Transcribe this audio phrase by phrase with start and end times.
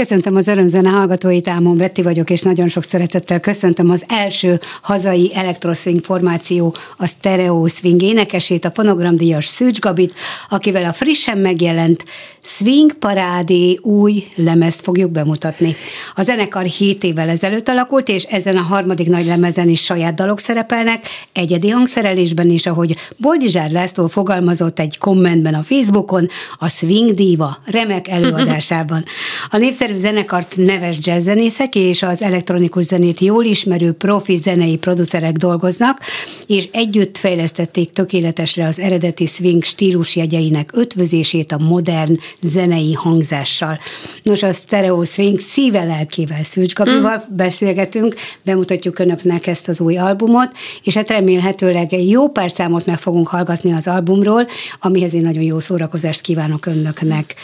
[0.00, 5.30] Köszöntöm az örömzene hallgatóit, Ámon Betty vagyok, és nagyon sok szeretettel köszöntöm az első hazai
[5.34, 10.14] elektroszwing formáció, a Stereo Swing énekesét, a fonogramdíjas Szűcs Gabit,
[10.48, 12.04] akivel a frissen megjelent
[12.42, 15.74] Swing Parádé új lemezt fogjuk bemutatni.
[16.14, 20.40] A zenekar 7 évvel ezelőtt alakult, és ezen a harmadik nagy lemezen is saját dalok
[20.40, 26.28] szerepelnek, egyedi hangszerelésben is, ahogy Boldizsár László fogalmazott egy kommentben a Facebookon,
[26.58, 29.04] a Swing Diva remek előadásában.
[29.50, 36.00] A népszerű zenekart neves jazzzenészek és az elektronikus zenét jól ismerő profi zenei producerek dolgoznak,
[36.46, 43.78] és együtt fejlesztették tökéletesre az eredeti swing stílusjegyeinek ötvözését a modern zenei hangzással.
[44.22, 47.36] Nos, a Stereo Swing szíve lelkével Szűcs Gabival mm.
[47.36, 50.50] beszélgetünk, bemutatjuk önöknek ezt az új albumot,
[50.82, 54.46] és hát remélhetőleg egy jó pár számot meg fogunk hallgatni az albumról,
[54.80, 57.34] amihez én nagyon jó szórakozást kívánok önöknek.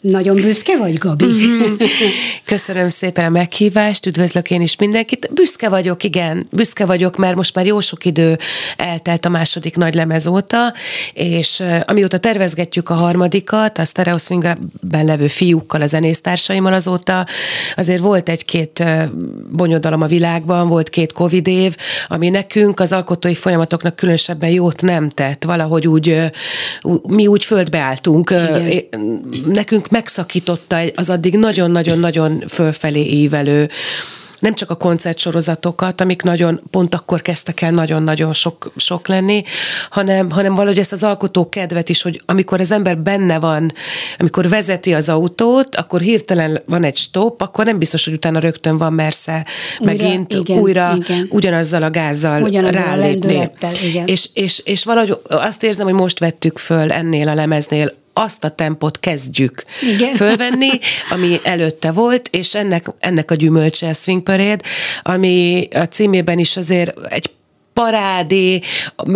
[0.00, 1.24] Nagyon büszke vagy, Gabi?
[1.24, 1.72] Mhm.
[2.44, 5.30] Köszönöm szépen a meghívást, üdvözlök én is mindenkit.
[5.34, 8.38] Büszke vagyok, igen, büszke vagyok, mert most már jó sok idő
[8.76, 10.72] eltelt a második nagy lemez óta,
[11.12, 17.26] és amióta tervezgetjük a harmadikat, a Stereo Swingben levő fiúkkal, a zenésztársaimmal azóta,
[17.76, 18.84] azért volt egy-két
[19.50, 21.76] bonyodalom a világban, volt két Covid év,
[22.08, 25.44] ami nekünk az alkotói folyamatoknak különösebben jót nem tett.
[25.44, 26.20] Valahogy úgy,
[27.08, 28.30] mi úgy földbeálltunk.
[28.30, 28.82] Igen.
[29.46, 33.68] Nekünk megszakította az addig nagyon-nagyon-nagyon fölfelé ívelő
[34.38, 39.42] nem csak a koncertsorozatokat, amik nagyon pont akkor kezdtek el nagyon-nagyon sok, sok lenni,
[39.90, 43.72] hanem, hanem valahogy ezt az alkotó kedvet is, hogy amikor az ember benne van,
[44.18, 48.78] amikor vezeti az autót, akkor hirtelen van egy stop, akkor nem biztos, hogy utána rögtön
[48.78, 49.46] van mersze
[49.78, 51.26] újra, megint igen, újra igen.
[51.30, 53.50] ugyanazzal a gázzal ugyanazzal rálépni.
[53.60, 54.06] A igen.
[54.06, 58.48] És, és, és valahogy azt érzem, hogy most vettük föl ennél a lemeznél azt a
[58.48, 59.64] tempot kezdjük
[59.94, 60.14] Igen.
[60.14, 60.70] fölvenni,
[61.10, 64.64] ami előtte volt, és ennek, ennek a gyümölcse a Swing Parade,
[65.02, 67.35] ami a címében is azért egy
[67.76, 68.60] parádé,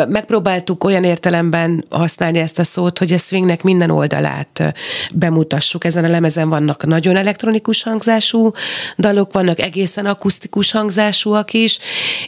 [0.08, 4.74] megpróbáltuk olyan értelemben használni ezt a szót, hogy a swingnek minden oldalát
[5.12, 5.84] bemutassuk.
[5.84, 8.50] Ezen a lemezen vannak nagyon elektronikus hangzású
[8.98, 11.78] dalok, vannak egészen akusztikus hangzásúak is,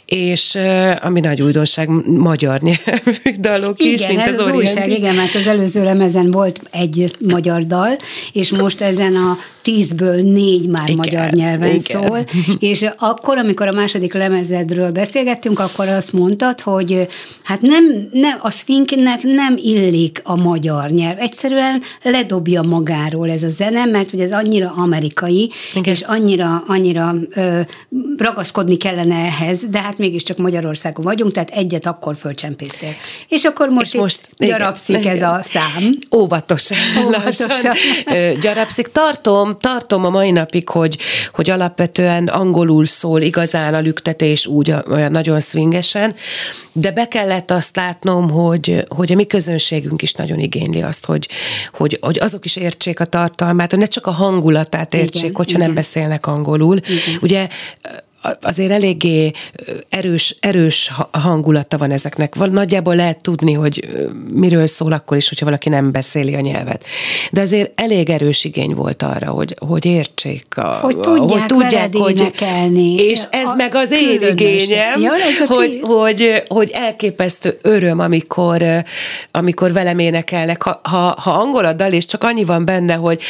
[0.05, 0.57] és
[1.01, 4.97] ami nagy újdonság, magyar nyelvű dalok igen, is, mint ez az, az újság, is.
[4.97, 7.97] Igen, mert az előző lemezen volt egy magyar dal,
[8.31, 12.01] és most ezen a tízből négy már igen, magyar nyelven igen.
[12.01, 12.19] szól,
[12.71, 17.07] és akkor, amikor a második lemezedről beszélgettünk, akkor azt mondtad, hogy
[17.43, 21.19] hát nem, nem a Sphinknek nem illik a magyar nyelv.
[21.19, 25.93] Egyszerűen ledobja magáról ez a zene, mert hogy ez annyira amerikai, Igen.
[25.93, 27.61] és annyira, annyira ö,
[28.17, 32.89] ragaszkodni kellene ehhez, de hát mégiscsak Magyarországon vagyunk, tehát egyet akkor fölcsempésztél.
[33.27, 35.97] És akkor most, és most gyarapszik igen, ez a szám.
[36.15, 36.77] Óvatosan.
[37.05, 37.75] Óvatosan.
[38.39, 38.87] gyarapszik.
[38.87, 40.97] Tartom, tartom a mai napig, hogy,
[41.31, 46.15] hogy alapvetően angolul szól igazán a lüktetés úgy olyan nagyon swingesen,
[46.71, 51.27] de be kellett azt látnom, hogy, hogy a mi közönségünk is nagyon igényli azt, hogy,
[51.71, 55.57] hogy, hogy azok is értsék a tartalmát, hogy ne csak a hangulatát értsék, igen, hogyha
[55.57, 55.65] igen.
[55.65, 56.77] nem beszélnek angolul.
[56.77, 57.19] Igen.
[57.21, 57.47] Ugye
[58.41, 59.31] azért eléggé
[59.89, 62.35] erős, erős hangulata van ezeknek.
[62.35, 63.89] Nagyjából lehet tudni, hogy
[64.31, 66.85] miről szól akkor is, hogyha valaki nem beszéli a nyelvet.
[67.31, 70.57] De azért elég erős igény volt arra, hogy, hogy értsék.
[70.57, 72.95] A, hogy tudják, hogy, tudják hogy énekelni.
[72.95, 75.11] És ez a meg az én igényem, ja,
[75.45, 78.63] hogy, hogy, hogy elképesztő öröm, amikor,
[79.31, 80.63] amikor velem énekelnek.
[80.63, 83.21] Ha, ha, ha angol a dal, és csak annyi van benne, hogy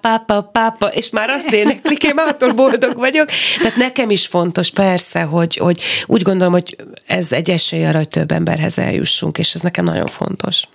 [0.00, 3.28] pápa, pápa, és már azt éneklik, én már attól boldog vagyok.
[3.62, 6.76] Tehát nekem is fontos fontos, persze, hogy, hogy úgy gondolom, hogy
[7.06, 10.68] ez egy esély arra, hogy több emberhez eljussunk, és ez nekem nagyon fontos.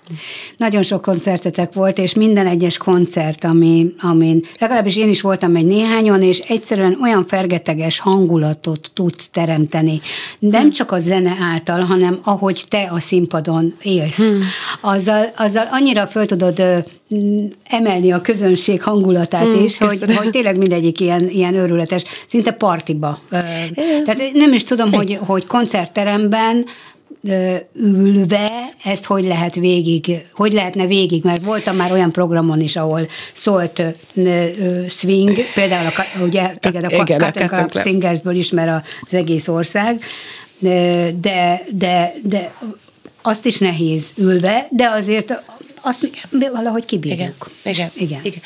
[0.57, 5.65] Nagyon sok koncertetek volt, és minden egyes koncert, ami, amin legalábbis én is voltam egy
[5.65, 10.01] néhányon, és egyszerűen olyan fergeteges hangulatot tudsz teremteni.
[10.39, 14.18] Nem csak a zene által, hanem ahogy te a színpadon élsz.
[14.18, 14.41] Hmm.
[14.81, 16.63] Azzal, azzal annyira föl tudod
[17.63, 23.19] emelni a közönség hangulatát hmm, is, hogy, hogy tényleg mindegyik ilyen, ilyen őrületes, szinte partiba.
[24.06, 26.66] Tehát nem is tudom, hogy, hogy koncertteremben
[27.74, 33.07] ülve ezt hogy lehet végig, hogy lehetne végig, mert voltam már olyan programon is, ahol
[33.34, 33.81] szólt
[34.88, 40.04] swing, például a, ugye téged a Cotton Club Singersből ismer az egész ország,
[40.60, 42.54] de, de, de
[43.22, 45.42] azt is nehéz ülve, de azért
[45.85, 46.09] azt
[46.53, 47.51] valahogy kibírjuk.
[47.63, 47.91] Igen.
[47.93, 48.19] igen.
[48.23, 48.41] igen.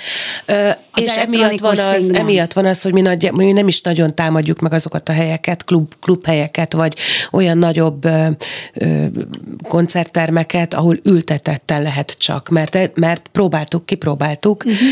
[0.45, 4.15] Ö, és emiatt van, az, emiatt van az, hogy mi, nagy, mi nem is nagyon
[4.15, 6.95] támadjuk meg azokat a helyeket, klub, klubhelyeket, vagy
[7.31, 8.27] olyan nagyobb ö,
[8.73, 9.05] ö,
[9.67, 14.87] koncerttermeket, ahol ültetetten lehet csak, mert, mert próbáltuk, kipróbáltuk, uh-huh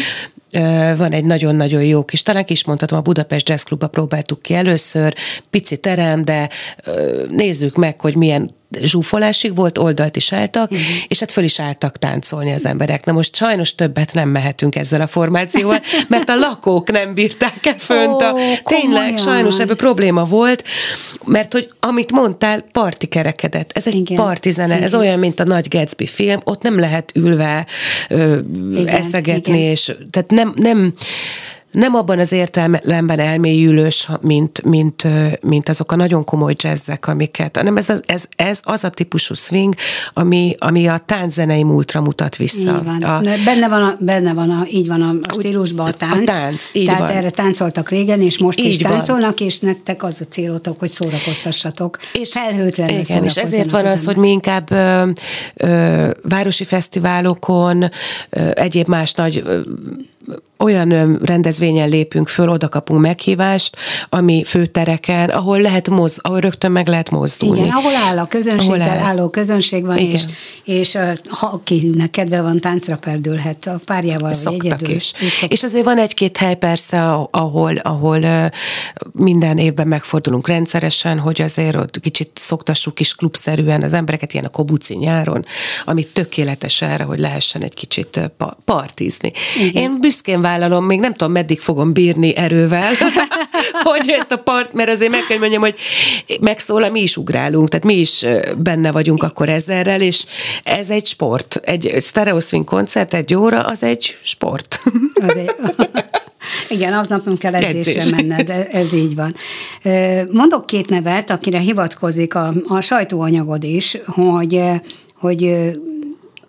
[0.97, 5.15] van egy nagyon-nagyon jó kis, talán is mondhatom, a Budapest Jazz Clubba próbáltuk ki először,
[5.49, 6.49] pici terem, de
[7.29, 10.87] nézzük meg, hogy milyen zsúfolásig volt, oldalt is álltak, uh-huh.
[11.07, 13.05] és hát föl is álltak táncolni az emberek.
[13.05, 17.77] Na most sajnos többet nem mehetünk ezzel a formációval, mert a lakók nem bírták el
[17.77, 18.21] fönt.
[18.21, 19.17] A, oh, tényleg, komolyan.
[19.17, 20.63] sajnos ebből probléma volt,
[21.25, 23.71] mert hogy amit mondtál, parti kerekedett.
[23.73, 24.17] Ez egy Igen.
[24.17, 24.85] partizene, Igen.
[24.85, 27.65] ez olyan, mint a Nagy Gatsby film, ott nem lehet ülve
[28.09, 28.37] ö,
[28.71, 28.87] Igen.
[28.87, 29.71] eszegetni, Igen.
[29.71, 30.93] és tehát nem, nem
[31.71, 35.07] nem abban az értelemben elmélyülős, mint, mint,
[35.41, 39.33] mint azok a nagyon komoly jazzek, amiket, hanem ez, az, ez, ez az a típusú
[39.33, 39.75] swing,
[40.13, 42.75] ami, ami a tánczenei múltra mutat vissza.
[42.77, 43.03] Így van.
[43.03, 46.29] A, benne van, a, benne van a, így van a stílusban a tánc.
[46.29, 47.09] A tánc, így Tehát van.
[47.09, 49.47] erre táncoltak régen, és most így is táncolnak, van.
[49.47, 51.97] és nektek az a célotok, hogy szórakoztassatok.
[52.13, 55.09] És, Felhőtlenül Igen, és ezért van az, hogy mi inkább ö,
[55.55, 57.81] ö, városi fesztiválokon,
[58.29, 59.59] ö, egyéb más nagy ö,
[60.59, 63.75] olyan rendezvényen lépünk föl, oda kapunk meghívást,
[64.09, 67.59] ami főtereken, ahol lehet moz, ahol rögtön meg lehet mozdulni.
[67.59, 69.03] Igen, ahol áll a közönséggel, Ahol áll.
[69.07, 70.11] álló közönség van, Igen.
[70.11, 70.23] és,
[70.63, 70.97] és
[71.29, 74.89] ha akinek kedve van, táncra perdülhet a párjával, vagy egyedül.
[74.95, 75.11] is.
[75.29, 78.51] szok- És azért van egy-két hely persze, ahol, ahol
[79.11, 84.49] minden évben megfordulunk rendszeresen, hogy azért ott kicsit szoktassuk is klubszerűen az embereket, ilyen a
[84.49, 85.45] kobuci nyáron,
[85.85, 88.19] ami tökéletes erre, hogy lehessen egy kicsit
[88.65, 89.31] partizni.
[89.67, 89.83] Igen.
[89.83, 92.91] Én büszkén vállalom, még nem tudom, meddig fogom bírni erővel,
[93.83, 95.75] hogy ezt a part, mert azért meg kell mondjam, hogy
[96.41, 98.25] megszólal, mi is ugrálunk, tehát mi is
[98.57, 100.25] benne vagyunk akkor ezerrel, és
[100.63, 101.55] ez egy sport.
[101.63, 104.79] Egy stereo swing koncert egy óra, az egy sport.
[106.69, 108.11] Igen, aznap nem kell edzésre Edzés.
[108.11, 109.35] menned, e- ez így van.
[110.31, 114.61] Mondok két nevet, akire hivatkozik a, a sajtóanyagod is, hogy,
[115.15, 115.71] hogy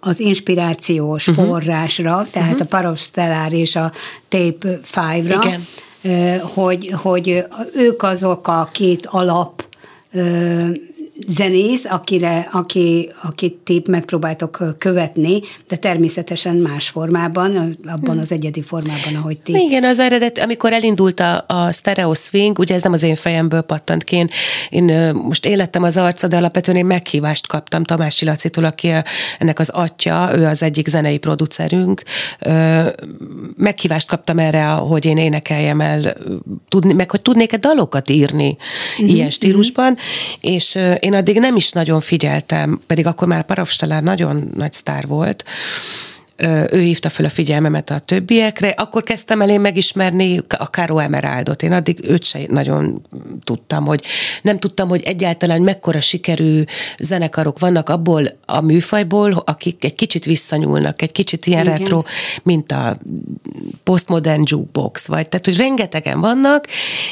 [0.08, 1.46] az inspirációs uh-huh.
[1.46, 2.66] forrásra, tehát uh-huh.
[2.70, 3.92] a Parovstellár és a
[4.28, 6.40] Tape 5-ra, Igen.
[6.42, 9.66] hogy, hogy ők azok a két alap
[11.26, 19.14] zenész, akire, aki, akit ti megpróbáltok követni, de természetesen más formában, abban az egyedi formában,
[19.14, 19.52] ahogy ti.
[19.52, 23.60] Igen, az eredet, amikor elindult a, a stereo swing, ugye ez nem az én fejemből
[23.60, 24.28] pattant ki, én,
[24.70, 28.92] én most élettem az arca, de alapvetően én meghívást kaptam Tamási Lacitól, aki
[29.38, 32.02] ennek az atya, ő az egyik zenei producerünk,
[33.56, 36.16] meghívást kaptam erre, hogy én énekeljem el,
[36.68, 38.56] tudni, meg hogy tudnék-e dalokat írni
[38.98, 39.96] uh-huh, ilyen stílusban,
[40.40, 45.06] és ö, én addig nem is nagyon figyeltem, pedig akkor már Paravstalár nagyon nagy sztár
[45.06, 45.44] volt,
[46.70, 51.62] ő hívta fel a figyelmemet a többiekre, akkor kezdtem el én megismerni a Caro Emeraldot.
[51.62, 53.02] Én addig őt se nagyon
[53.44, 54.04] tudtam, hogy
[54.42, 56.62] nem tudtam, hogy egyáltalán mekkora sikerű
[56.98, 61.64] zenekarok vannak abból a műfajból, akik egy kicsit visszanyúlnak, egy kicsit ilyen.
[61.64, 61.78] Igen.
[61.78, 62.02] retro,
[62.42, 62.96] mint a
[63.84, 66.66] postmodern jukebox, vagy tehát, hogy rengetegen vannak,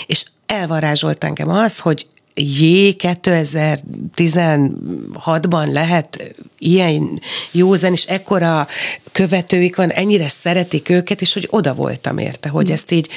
[0.07, 8.66] és elvarázsolt engem az, hogy jé, 2016-ban lehet ilyen jó zen, és ekkora
[9.12, 13.09] követőik van, ennyire szeretik őket, és hogy oda voltam érte, hogy ezt így,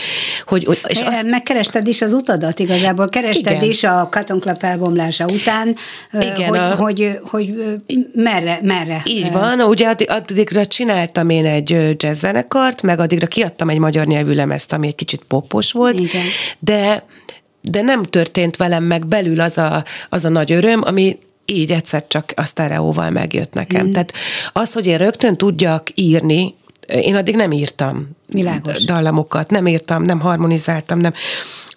[0.45, 3.69] hogy, hogy és azt, Megkerested is az utadat igazából, kerested Igen.
[3.69, 5.75] is a Cotton Club felbomlása után,
[6.11, 7.73] Igen, hogy, a- hogy, hogy ö,
[8.13, 9.01] merre, merre.
[9.05, 14.05] Így van, ugye addig, addigra csináltam én egy ö, jazzzenekart, meg addigra kiadtam egy magyar
[14.05, 16.23] nyelvű lemezt, ami egy kicsit popos volt, Igen.
[16.59, 17.05] de
[17.61, 22.07] de nem történt velem meg belül az a, az a nagy öröm, ami így egyszer
[22.07, 23.87] csak a sztereóval megjött nekem.
[23.87, 23.91] Mm.
[23.91, 24.13] Tehát
[24.53, 26.55] az, hogy én rögtön tudjak írni,
[26.87, 28.83] én addig nem írtam Világos.
[28.83, 31.13] dallamokat, nem írtam, nem harmonizáltam, nem.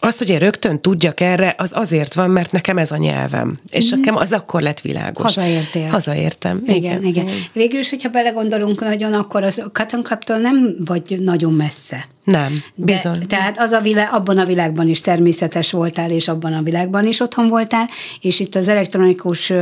[0.05, 3.59] Az, hogy én rögtön tudjak erre, az azért van, mert nekem ez a nyelvem.
[3.71, 3.99] És mm.
[3.99, 5.35] nekem az akkor lett világos.
[5.35, 5.89] Hazaértél.
[5.89, 6.63] Hazaértem.
[6.67, 7.27] Igen, igen.
[7.53, 12.07] Végül is, hogyha belegondolunk nagyon, akkor az Cotton Clubtól nem vagy nagyon messze.
[12.25, 13.27] Nem, De, bizony.
[13.27, 17.21] tehát az a világ, abban a világban is természetes voltál, és abban a világban is
[17.21, 17.89] otthon voltál,
[18.21, 19.53] és itt az elektronikus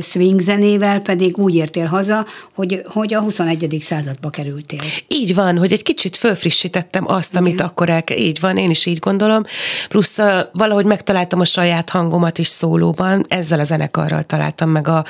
[0.00, 3.76] swing zenével pedig úgy értél haza, hogy, hogy a 21.
[3.80, 4.80] századba kerültél.
[5.08, 7.66] Így van, hogy egy kicsit fölfrissítettem azt, amit Igen.
[7.66, 9.42] akkor el Így van, én is így gondolom.
[9.88, 15.04] Plusz uh, valahogy megtaláltam a saját hangomat is szólóban, ezzel a zenekarral találtam meg a,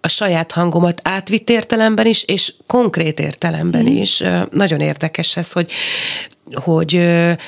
[0.00, 3.90] a saját hangomat átvitt értelemben is, és konkrét értelemben Mhm.
[3.92, 3.96] mm.
[3.96, 4.22] is.
[4.50, 5.70] Nagyon érdekes ez, hogy,
[6.54, 6.94] hogy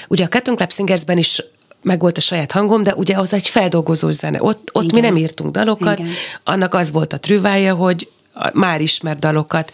[0.08, 1.42] ugye a Cotton Club Singersben is
[1.82, 4.42] meg volt a saját hangom, de ugye az egy feldolgozós zene.
[4.42, 6.10] Ott, ott mi nem írtunk dalokat, Igen.
[6.44, 9.72] annak az volt a trüvája, hogy a- már ismert dalokat.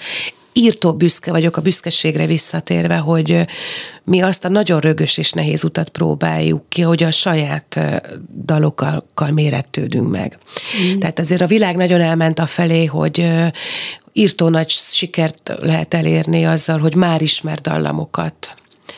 [0.59, 3.45] Írtó büszke vagyok a büszkeségre visszatérve, hogy
[4.05, 7.81] mi azt a nagyon rögös és nehéz utat próbáljuk ki, hogy a saját
[8.45, 10.39] dalokkal mérettődünk meg.
[10.83, 10.99] Mm.
[10.99, 13.29] Tehát azért a világ nagyon elment a felé, hogy
[14.13, 18.55] írtó nagy sikert lehet elérni azzal, hogy már ismert dallamokat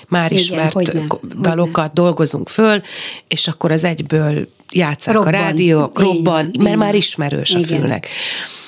[0.09, 1.41] már Igen, ismert hogyne, ko- hogyne.
[1.41, 2.81] dalokat dolgozunk föl,
[3.29, 5.35] és akkor az egyből játszák Robban.
[5.35, 7.79] a rádiók, Így robban, van, mert így már ismerős a Igen.
[7.79, 8.07] fülnek.
[8.07, 8.60] Ö,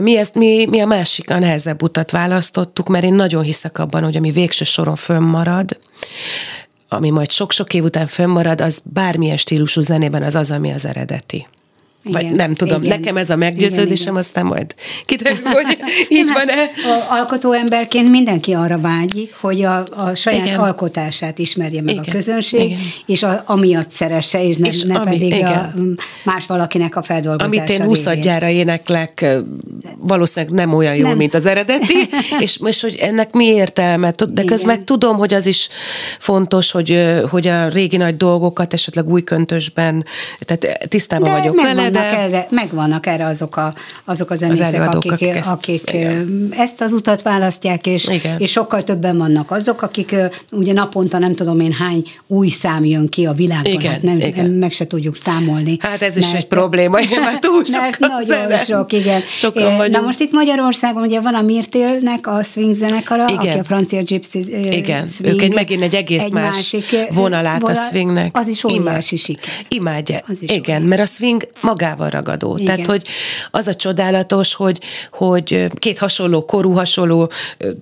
[0.00, 4.02] Mi, ezt, mi, mi a másik, a nehezebb utat választottuk, mert én nagyon hiszek abban,
[4.02, 5.78] hogy ami végső soron fönnmarad,
[6.88, 11.46] ami majd sok-sok év után fönnmarad, az bármilyen stílusú zenében az az, ami az eredeti.
[12.12, 12.98] Vagy Igen, nem tudom, igen.
[12.98, 14.16] nekem ez a meggyőződésem, Igen, igen.
[14.16, 14.74] aztán majd
[15.06, 16.52] kiderül, hogy így Nem, van-e.
[16.54, 16.70] hát
[17.10, 20.58] Alkotó emberként mindenki arra vágyik, hogy a, a saját Igen.
[20.60, 22.78] alkotását ismerje meg Igen, a közönség, igen.
[23.06, 25.72] és a, amiatt szeresse, és ne, És ne ami- pedig a,
[26.24, 27.90] más valakinek a feldolgozása Amit én révén.
[27.90, 29.38] úszadjára énekleg, ö,
[29.98, 31.16] valószínűleg nem olyan jó, Nem.
[31.16, 31.94] mint az eredeti,
[32.38, 35.68] és most, hogy ennek mi értelme, de közben meg tudom, hogy az is
[36.18, 40.04] fontos, hogy, hogy a régi nagy dolgokat esetleg új köntösben,
[40.40, 42.36] tehát tisztában De vagyok vele, megvannak, de...
[42.36, 43.74] erre, megvannak erre azok a,
[44.04, 46.48] azok a zenészek, előadók, akik, akik ezt- akik igen.
[46.50, 48.38] ezt az utat választják, és, Igen.
[48.38, 50.14] és sokkal többen vannak azok, akik
[50.50, 54.18] ugye naponta nem tudom én hány új szám jön ki a világban, Igen, hát nem,
[54.18, 54.50] igen.
[54.50, 55.76] meg se tudjuk számolni.
[55.80, 58.56] Hát ez is egy probléma, igen, mert túl sok Mert a nagyon zene.
[58.56, 59.20] sok, igen.
[59.34, 60.04] Sokan Na vagyunk.
[60.04, 63.36] most itt Magyarországon ugye van a Mirtélnek a swing zenekara, Igen.
[63.38, 64.38] aki a francia gypsy
[64.70, 66.84] Igen, swing, ők egy megint egy egész egy más másik,
[67.14, 68.36] vonalát a vonal- swingnek.
[68.38, 69.44] Az is óriási siker.
[69.68, 70.18] Imádja.
[70.28, 70.86] Az is Igen, óriási.
[70.86, 71.48] mert a swing
[71.86, 72.56] magával ragadó.
[72.56, 72.66] Igen.
[72.66, 73.04] Tehát, hogy
[73.50, 77.30] az a csodálatos, hogy, hogy két hasonló korú, hasonló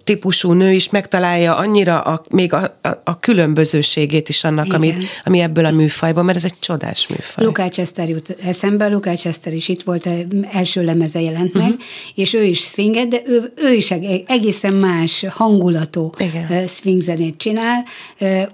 [0.04, 4.76] típusú nő is megtalálja annyira a, még a, a, a különbözőségét is annak, Igen.
[4.76, 4.94] ami,
[5.25, 7.44] ami ebből a műfajban, mert ez egy csodás műfaj.
[7.44, 10.18] Lukács Chester jut eszembe, Lukács Chester is itt volt, eh,
[10.52, 11.73] első lemeze jelent meg,
[12.14, 16.46] és ő is swinget, de ő, ő is eg- egészen más hangulatú Igen.
[16.49, 17.84] eh, swing zenét csinál.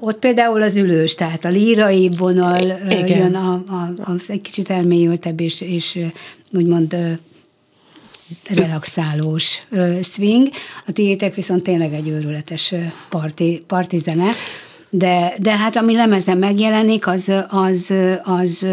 [0.01, 3.19] Ott például az ülős, tehát a lírai vonal Igen.
[3.19, 4.71] jön, a, a, az egy kicsit
[5.31, 5.99] elmélyültebb, és, és
[6.53, 6.97] úgymond
[8.49, 9.63] relaxálós
[10.03, 10.49] swing.
[10.87, 12.75] A tiétek viszont tényleg egy őrületes
[13.09, 14.31] parti, parti zene,
[14.91, 18.67] de, de hát ami lemezen megjelenik, az, az, az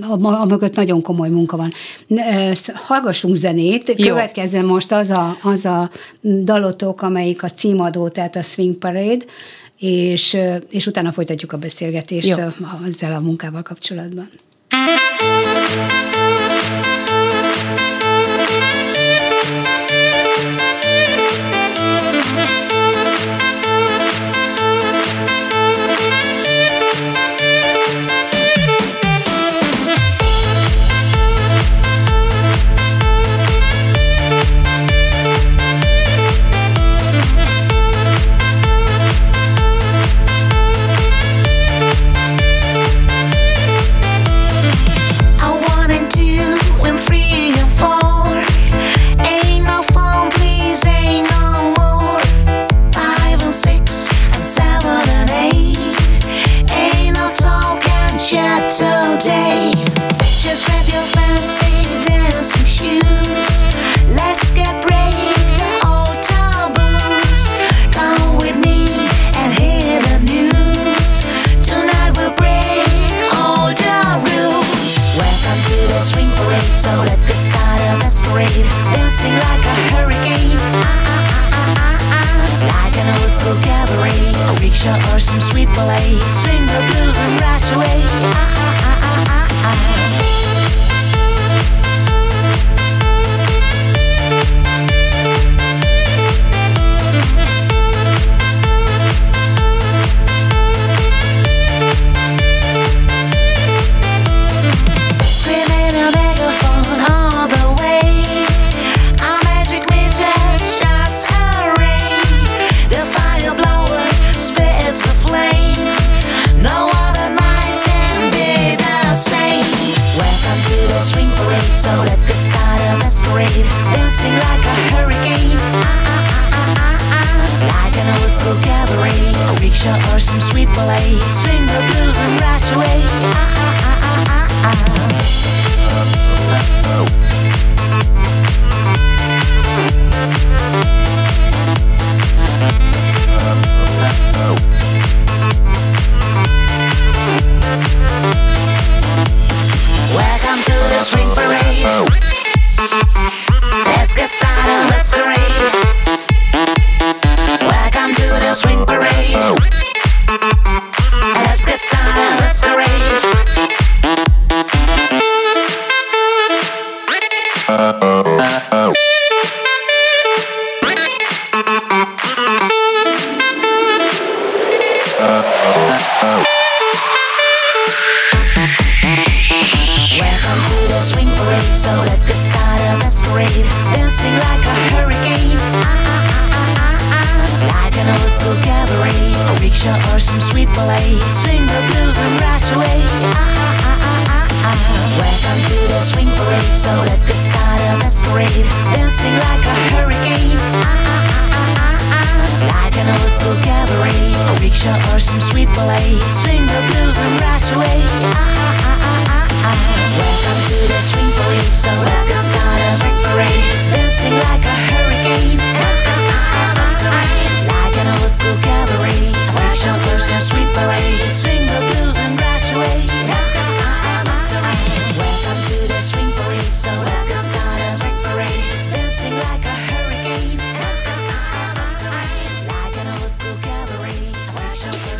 [0.00, 1.72] a, mögött nagyon komoly munka van.
[2.74, 4.08] Hallgassunk zenét, Jó.
[4.08, 5.90] következzen most az a, az a
[6.22, 9.24] dalotok, amelyik a címadó, tehát a Swing Parade,
[9.78, 10.36] és,
[10.70, 12.36] és utána folytatjuk a beszélgetést Jó.
[12.86, 14.28] ezzel a munkával kapcsolatban.
[15.18, 16.35] Thank you.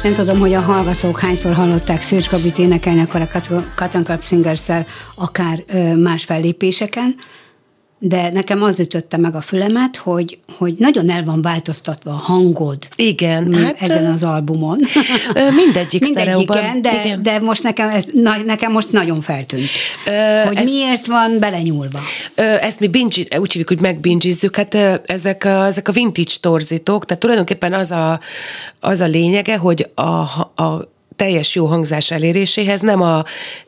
[0.06, 3.28] Nem tudom, hogy a hallgatók hányszor hallották Szőcs Gabit énekelni, akkor a
[3.76, 4.68] Cotton Club singers
[5.14, 5.64] akár
[5.96, 7.14] más fellépéseken,
[8.08, 12.78] de nekem az ütötte meg a fülemet, hogy, hogy nagyon el van változtatva a hangod.
[12.96, 13.54] Igen.
[13.54, 14.80] Hát, ezen az albumon.
[15.56, 16.08] Mindegyik.
[16.16, 17.22] Igen, de, igen.
[17.22, 19.68] de most nekem, ez, na, nekem most nagyon feltűnt,
[20.06, 21.98] ö, hogy ezt, miért van belenyúlva.
[22.34, 24.74] Ö, ezt mi binge, úgy hívjuk, hogy megbingizzük, hát
[25.06, 28.20] ezek a, ezek a vintage torzítók, tehát tulajdonképpen az a,
[28.80, 30.02] az a lényege, hogy a,
[30.62, 33.24] a teljes jó hangzás eléréséhez nem a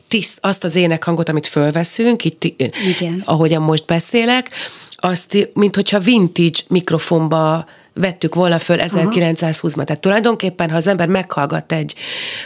[0.09, 3.21] tiszt, azt az énekhangot, amit fölveszünk, itt, Igen.
[3.25, 4.49] ahogyan most beszélek,
[4.95, 9.83] azt, mint hogyha vintage mikrofonba vettük volna föl 1920-ban.
[9.83, 11.95] Tehát tulajdonképpen, ha az ember meghallgat egy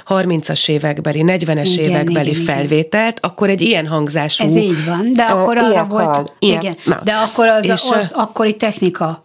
[0.07, 3.29] 30-as évekbeli, 40-es igen, évekbeli igen, felvételt, igen.
[3.29, 4.43] akkor egy ilyen hangzású...
[4.43, 6.05] Ez így van, de akkor arra volt...
[6.05, 7.01] Hal, ilyen, igen, na.
[7.03, 9.22] de akkor az és, a, akkori technika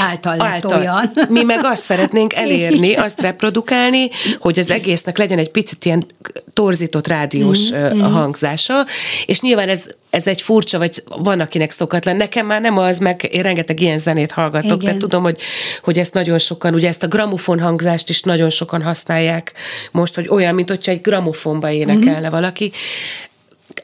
[0.00, 0.78] által által.
[0.78, 1.12] olyan.
[1.28, 6.06] Mi meg azt szeretnénk elérni, azt reprodukálni, hogy az egésznek legyen egy picit ilyen
[6.52, 8.00] torzított rádiós mm-hmm.
[8.00, 8.84] hangzása,
[9.26, 12.16] és nyilván ez, ez egy furcsa, vagy van, akinek szokatlan.
[12.16, 14.78] Nekem már nem az, meg én rengeteg ilyen zenét hallgatok, Igen.
[14.78, 15.40] tehát tudom, hogy,
[15.82, 19.52] hogy ezt nagyon sokan, ugye ezt a gramofon hangzást is nagyon sokan használják
[19.92, 22.30] most, hogy olyan, mint hogyha egy gramofonba énekelne mm-hmm.
[22.30, 22.72] valaki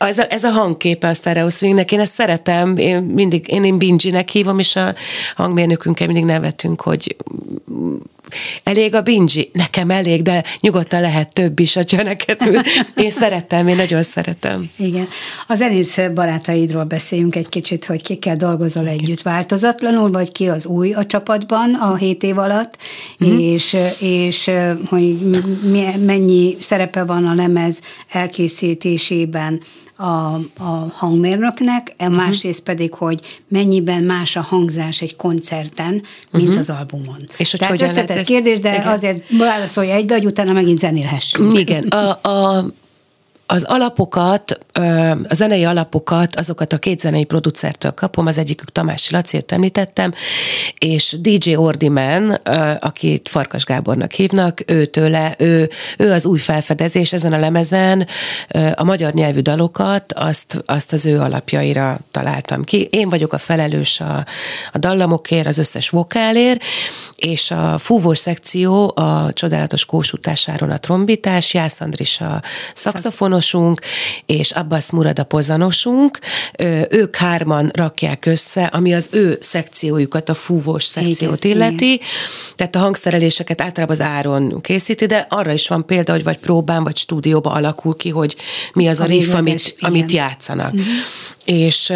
[0.06, 3.78] ez a, ez a hangképe a Stereo Swingnek, én ezt szeretem, én mindig, én, én
[3.78, 4.94] Bingy-nek hívom, és a
[5.36, 7.16] hangmérnökünkkel mindig nevetünk, hogy
[8.62, 9.50] elég a bingi?
[9.52, 12.40] Nekem elég, de nyugodtan lehet több is, ha neked.
[12.94, 14.70] Én szeretem, én nagyon szeretem.
[14.76, 15.08] Igen.
[15.46, 20.92] A zenész barátaidról beszéljünk egy kicsit, hogy kikkel dolgozol együtt változatlanul, vagy ki az új
[20.92, 22.78] a csapatban a hét év alatt,
[23.24, 23.38] mm-hmm.
[23.38, 24.50] és, és
[24.86, 25.18] hogy
[26.04, 29.62] mennyi szerepe van a lemez elkészítésében
[29.96, 32.16] a, a hangmérnöknek, uh-huh.
[32.16, 36.58] másrészt pedig, hogy mennyiben más a hangzás egy koncerten, mint uh-huh.
[36.58, 37.28] az albumon.
[37.36, 38.26] És hogy Tehát összetett ez...
[38.26, 38.86] kérdés, de igen.
[38.86, 41.58] azért válaszolj egybe, hogy utána megint zenélhessünk.
[41.58, 42.64] Igen, a, a,
[43.46, 44.58] az alapokat,
[45.28, 50.12] a zenei alapokat, azokat a két zenei producertől kapom, az egyikük Tamás Lacért említettem,
[50.78, 52.30] és DJ Ordiman,
[52.80, 58.06] akit Farkas Gábornak hívnak, őtőle, ő, ő az új felfedezés ezen a lemezen,
[58.74, 62.88] a magyar nyelvű dalokat, azt, azt az ő alapjaira találtam ki.
[62.90, 64.26] Én vagyok a felelős a,
[64.72, 66.62] a dallamokért, az összes vokálért,
[67.16, 72.42] és a fúvós szekció a csodálatos kósutásáron a trombitás, Jász Andris a
[72.74, 73.80] szakszofonosunk,
[74.26, 76.18] és Abbas Murad a pozanosunk,
[76.90, 82.06] ők hárman rakják össze, ami az ő szekciójukat, a fúvós szekciót igen, illeti, igen.
[82.56, 86.84] tehát a hangszereléseket általában az áron készíti, de arra is van példa, hogy vagy próbán,
[86.84, 88.36] vagy stúdióba alakul ki, hogy
[88.72, 90.72] mi az a, a riff, amit, amit játszanak.
[90.72, 90.88] Uh-huh.
[91.44, 91.92] És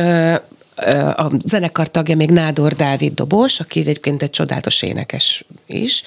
[1.14, 6.02] a zenekar tagja még Nádor Dávid dobos, aki egyébként egy csodálatos énekes is,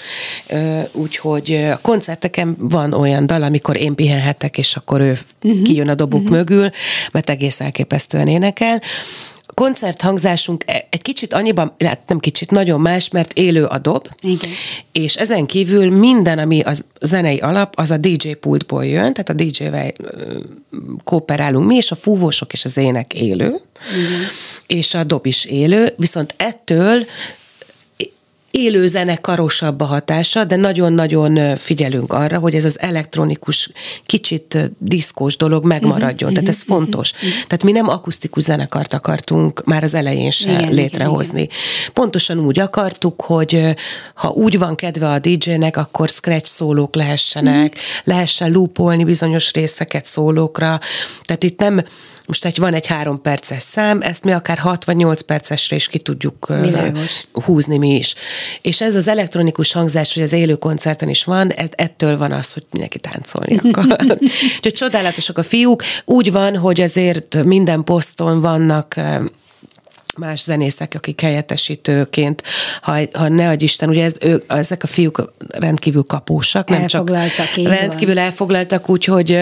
[0.91, 5.61] úgyhogy a koncerteken van olyan dal, amikor én pihenhetek, és akkor ő uh-huh.
[5.61, 6.35] kijön a dobok uh-huh.
[6.35, 6.69] mögül,
[7.11, 8.81] mert egész elképesztően énekel
[9.59, 14.49] koncerthangzásunk e- egy kicsit annyiban, hát nem kicsit, nagyon más, mert élő a dob, Igen.
[14.91, 19.33] és ezen kívül minden, ami az zenei alap, az a DJ pultból jön, tehát a
[19.33, 19.93] DJ-vel
[21.03, 23.61] kooperálunk mi, és a fúvósok és az ének élő, Igen.
[24.67, 27.05] és a dob is élő, viszont ettől
[28.63, 33.69] élő zene karosabb a hatása, de nagyon-nagyon figyelünk arra, hogy ez az elektronikus,
[34.05, 36.29] kicsit diszkós dolog megmaradjon.
[36.29, 37.11] Uh-huh, Tehát ez uh-huh, fontos.
[37.11, 37.29] Uh-huh.
[37.29, 41.41] Tehát mi nem akusztikus zenekart akartunk már az elején se igen, létrehozni.
[41.41, 41.91] Igen, igen.
[41.93, 43.75] Pontosan úgy akartuk, hogy
[44.13, 47.83] ha úgy van kedve a DJ-nek, akkor scratch szólók lehessenek, uh-huh.
[48.03, 50.79] lehessen loopolni bizonyos részeket szólókra.
[51.25, 51.81] Tehát itt nem
[52.29, 55.87] most egy, van egy három perces szám, ezt mi akár 6 vagy 8 percesre is
[55.87, 57.27] ki tudjuk Világos.
[57.31, 58.15] húzni mi is.
[58.61, 62.63] És ez az elektronikus hangzás, hogy az élő koncerten is van, ettől van az, hogy
[62.71, 64.17] mindenki táncolni akar.
[64.55, 65.83] Úgyhogy csodálatosak a fiúk.
[66.05, 68.95] Úgy van, hogy azért minden poszton vannak
[70.19, 72.43] más zenészek, akik helyettesítőként,
[72.81, 77.09] ha, ha ne adj Isten, ugye ez, ő, ezek a fiúk rendkívül kapósak, nem csak
[77.55, 78.23] rendkívül van.
[78.23, 79.39] elfoglaltak, úgyhogy,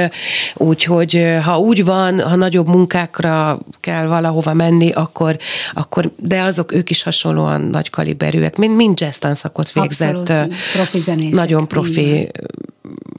[0.55, 5.37] úgyhogy ha úgy van, ha nagyobb munkákra kell valahova menni, akkor,
[5.73, 10.15] akkor de azok ők is hasonlóan nagy kaliberűek, mind, mind jazz tanszakot végzett.
[10.15, 11.33] Abszolút, profi zenészek.
[11.33, 12.29] Nagyon profi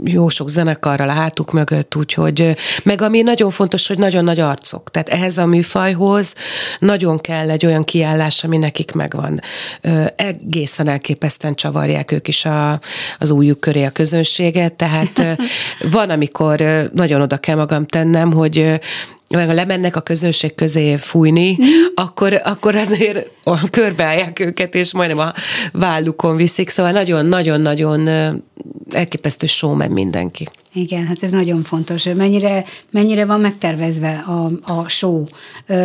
[0.05, 4.91] jó sok zenekarral a hátuk mögött, úgyhogy meg ami nagyon fontos, hogy nagyon nagy arcok.
[4.91, 6.35] Tehát ehhez a műfajhoz
[6.79, 9.41] nagyon kell egy olyan kiállás, ami nekik megvan.
[10.17, 12.81] Egészen elképesztően csavarják ők is a,
[13.19, 15.23] az újjuk köré a közönséget, tehát
[15.93, 18.81] van, amikor nagyon oda kell magam tennem, hogy
[19.29, 21.67] meg ha lemennek a közönség közé fújni, mm.
[21.95, 23.31] akkor, akkor azért
[23.71, 25.33] körbeállják őket, és majdnem a
[25.73, 28.09] vállukon viszik, szóval nagyon-nagyon-nagyon
[28.91, 30.49] elképesztő showman mindenki.
[30.73, 32.05] Igen, hát ez nagyon fontos.
[32.05, 35.25] Mennyire, mennyire van megtervezve a, a show?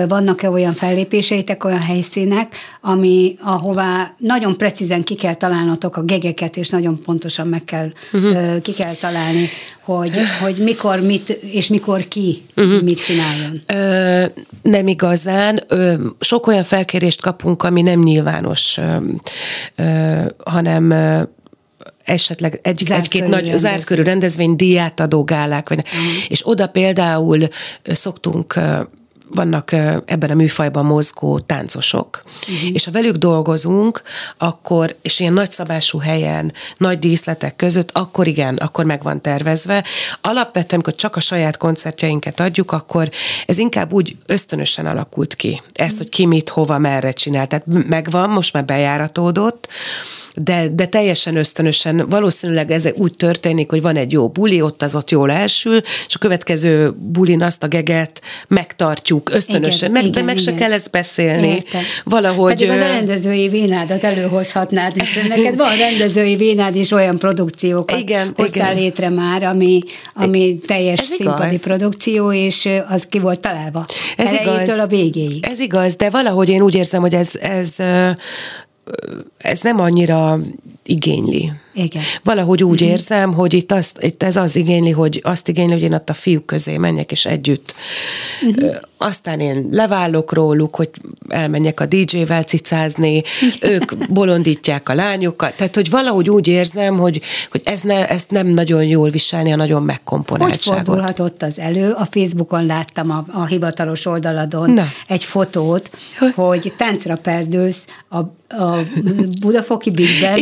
[0.07, 6.69] Vannak-e olyan fellépéseitek, olyan helyszínek, ami, ahová nagyon precízen ki kell találnotok a gegeket, és
[6.69, 8.61] nagyon pontosan meg kell, uh-huh.
[8.61, 9.49] ki kell találni,
[9.83, 12.81] hogy, hogy mikor mit, és mikor ki uh-huh.
[12.81, 13.61] mit csináljon?
[13.67, 14.25] Ö,
[14.61, 15.59] nem igazán.
[15.67, 18.95] Ö, sok olyan felkérést kapunk, ami nem nyilvános, ö,
[19.75, 20.93] ö, hanem
[22.03, 23.57] esetleg egy, egy-két nagy rendezvény.
[23.57, 26.23] zárt körű rendezvény, díjátadó gálák, vagy, uh-huh.
[26.27, 27.47] és oda például
[27.83, 28.59] szoktunk
[29.29, 29.71] vannak
[30.05, 32.69] ebben a műfajban mozgó táncosok, uh-huh.
[32.73, 34.01] és ha velük dolgozunk,
[34.37, 39.83] akkor, és ilyen nagyszabású helyen, nagy díszletek között, akkor igen, akkor meg van tervezve.
[40.21, 43.09] Alapvetően, amikor csak a saját koncertjeinket adjuk, akkor
[43.45, 45.61] ez inkább úgy ösztönösen alakult ki.
[45.73, 45.97] Ezt, uh-huh.
[45.97, 47.47] hogy ki mit, hova, merre csinál.
[47.47, 49.67] Tehát megvan, most már bejáratódott,
[50.35, 54.95] de, de teljesen ösztönösen, valószínűleg ez úgy történik, hogy van egy jó buli, ott az
[54.95, 60.11] ott jól elsül, és a következő bulin azt a geget megtartjuk ösztönösen, igen, meg, igen,
[60.11, 60.53] de meg igen.
[60.53, 61.47] se kell ezt beszélni.
[61.47, 61.81] Értem.
[62.03, 62.53] Valahogy...
[62.53, 68.71] Pedig a rendezői vénádat előhozhatnád, hiszen neked van rendezői vénád is olyan produkciókat igen, hoztál
[68.71, 68.83] igen.
[68.83, 69.81] létre már, ami,
[70.13, 71.61] ami teljes ez színpadi igaz.
[71.61, 73.85] produkció, és az ki volt találva.
[74.17, 74.69] Ez igaz.
[74.69, 75.45] a végéig.
[75.45, 77.69] Ez igaz, de valahogy én úgy érzem, hogy ez, ez
[79.37, 80.39] ez nem annyira
[80.85, 81.51] igényli.
[81.73, 82.03] Igen.
[82.23, 82.91] Valahogy úgy mm-hmm.
[82.91, 86.13] érzem, hogy itt, azt, itt ez az igényli, hogy azt igényli, hogy én ott a
[86.13, 87.75] fiúk közé menjek, és együtt.
[88.45, 88.69] Mm-hmm.
[88.97, 90.89] Aztán én leválok róluk, hogy
[91.29, 93.23] elmenjek a DJ-vel cicázni,
[93.61, 95.55] ők bolondítják a lányokat.
[95.55, 99.55] Tehát, hogy valahogy úgy érzem, hogy, hogy ez ne, ezt nem nagyon jól viselni, a
[99.55, 100.77] nagyon megkomponáltságot.
[100.77, 101.91] Hogy fordulhatott az elő?
[101.91, 104.87] A Facebookon láttam a, a hivatalos oldaladon Na.
[105.07, 105.89] egy fotót,
[106.35, 108.17] hogy táncra perdősz a,
[108.63, 108.79] a
[109.41, 110.39] Budafoki Big Ben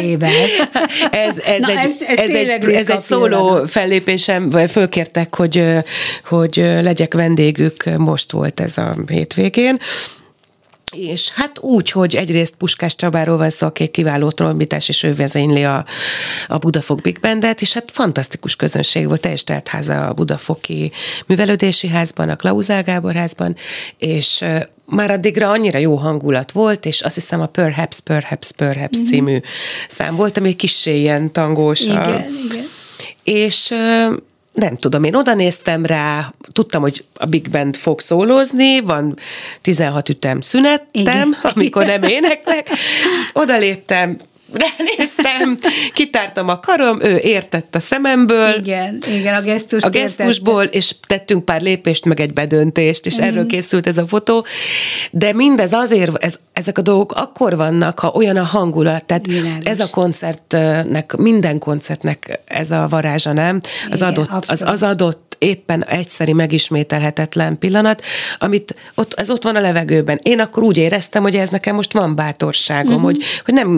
[0.00, 0.46] karmesterével.
[1.26, 5.64] Ez, ez, Na, egy, ez, ez, ez, egy, ez egy szóló fellépésem, fölkértek, hogy,
[6.24, 9.78] hogy legyek vendégük, most volt ez a hétvégén,
[10.90, 15.64] és hát úgy, hogy egyrészt Puskás Csabáról van szó, aki kiváló trombitás, és ő vezényli
[15.64, 15.84] a,
[16.46, 20.92] a Budafok Big Bandet, és hát fantasztikus közönség volt, teljes teltháza a Budafoki
[21.26, 23.56] Művelődési Házban, a Klauzál Gábor házban,
[23.98, 24.44] és
[24.86, 29.06] már addigra annyira jó hangulat volt, és azt hiszem a Perhaps, Perhaps, Perhaps mm-hmm.
[29.06, 29.40] című
[29.88, 31.80] szám volt, ami kicsi ilyen tangós.
[31.80, 32.68] Igen, igen.
[33.24, 33.74] És
[34.52, 39.18] nem tudom, én oda néztem rá, tudtam, hogy a Big Band fog szólózni, van
[39.62, 41.36] 16 ütem szünetem, Igen.
[41.42, 42.68] amikor nem éneklek.
[43.32, 44.16] Oda léptem,
[44.52, 45.58] ránéztem,
[45.94, 48.54] kitártam a karom, ő értett a szememből.
[48.54, 50.78] Igen, igen, a gesztust A gesztusból, értette.
[50.78, 53.22] és tettünk pár lépést, meg egy bedöntést, és mm.
[53.22, 54.46] erről készült ez a fotó.
[55.10, 59.04] De mindez azért, ez, ezek a dolgok akkor vannak, ha olyan a hangulat.
[59.04, 59.64] Tehát Világos.
[59.64, 63.60] ez a koncertnek, minden koncertnek ez a varázsa, nem?
[63.90, 68.02] Az, igen, adott, az, az adott éppen egyszeri megismételhetetlen pillanat,
[68.38, 70.20] amit ott, ez ott van a levegőben.
[70.22, 73.02] Én akkor úgy éreztem, hogy ez nekem most van bátorságom, uh-huh.
[73.02, 73.68] hogy, hogy nem...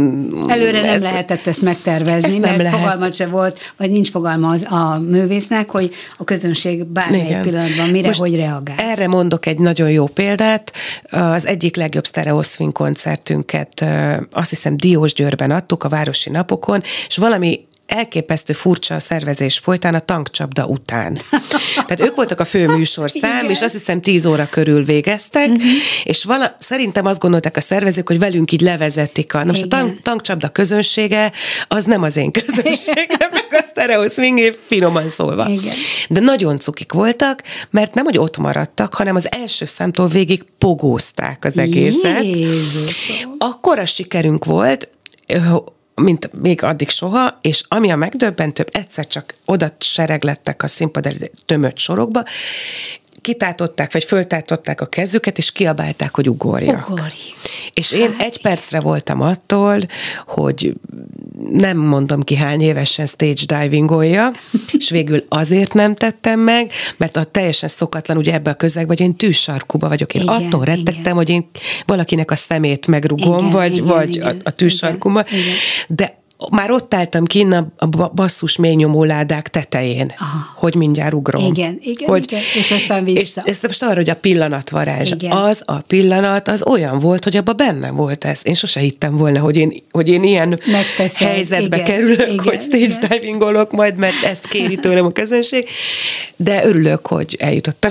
[0.48, 2.78] Előre nem ez, lehetett ezt megtervezni, ezt mert lehet.
[2.78, 7.42] fogalmat se volt, vagy nincs fogalma az, a művésznek, hogy a közönség bármelyik Igen.
[7.42, 8.76] pillanatban mire, most hogy reagál.
[8.78, 10.72] Erre mondok egy nagyon jó példát.
[11.10, 13.84] Az egyik legjobb sztereoszfin koncertünket
[14.32, 19.98] azt hiszem Diósgyőrben adtuk a Városi Napokon, és valami elképesztő furcsa a szervezés folytán a
[19.98, 21.18] tankcsapda után.
[21.86, 23.50] Tehát ők voltak a fő műsorszám, Igen.
[23.50, 25.66] és azt hiszem 10 óra körül végeztek, uh-huh.
[26.04, 29.44] és vala, szerintem azt gondolták a szervezők, hogy velünk így levezetik a...
[29.44, 31.32] Most a tank, tankcsapda közönsége
[31.68, 35.48] az nem az én közönségem, meg a stereo swing, finoman szólva.
[35.48, 35.74] Igen.
[36.08, 41.44] De nagyon cukik voltak, mert nem, hogy ott maradtak, hanem az első számtól végig pogózták
[41.44, 42.22] az egészet.
[42.22, 43.34] Jézusom.
[43.38, 44.88] Akkor a sikerünk volt,
[46.02, 51.78] mint még addig soha, és ami a megdöbbentőbb, egyszer csak oda sereglettek a színpad tömött
[51.78, 52.24] sorokba,
[53.22, 56.90] kitátották, vagy föltátották a kezüket, és kiabálták, hogy ugorjak.
[56.90, 57.34] Ugorj.
[57.74, 59.80] És én egy percre voltam attól,
[60.26, 60.72] hogy
[61.50, 64.30] nem mondom ki hány évesen stage divingolja,
[64.78, 69.06] és végül azért nem tettem meg, mert a teljesen szokatlan, ugye ebbe a közegben, hogy
[69.06, 70.14] én tűsarkuba vagyok.
[70.14, 71.14] Én igen, attól rettegtem, igen.
[71.14, 71.48] hogy én
[71.86, 74.52] valakinek a szemét megrugom, igen, vagy, igen, vagy igen, a, a.
[74.56, 75.24] Igen, igen.
[75.88, 80.38] De már ott álltam kinn a, a ba- basszus ményomóládák tetején, Aha.
[80.56, 81.44] hogy mindjárt ugrom.
[81.44, 83.42] Igen, igen, hogy, igen, és aztán vissza.
[83.44, 85.32] És ezt most arra, hogy a pillanatvarázs, Igen.
[85.32, 88.40] az a pillanat, az olyan volt, hogy abban benne volt ez.
[88.44, 92.60] Én sose hittem volna, hogy én, hogy én ilyen Megteszed, helyzetbe igen, kerülök, igen, hogy
[92.60, 93.08] stage igen.
[93.08, 95.68] divingolok majd, mert ezt kéri tőlem a közönség,
[96.36, 97.90] de örülök, hogy eljutottam.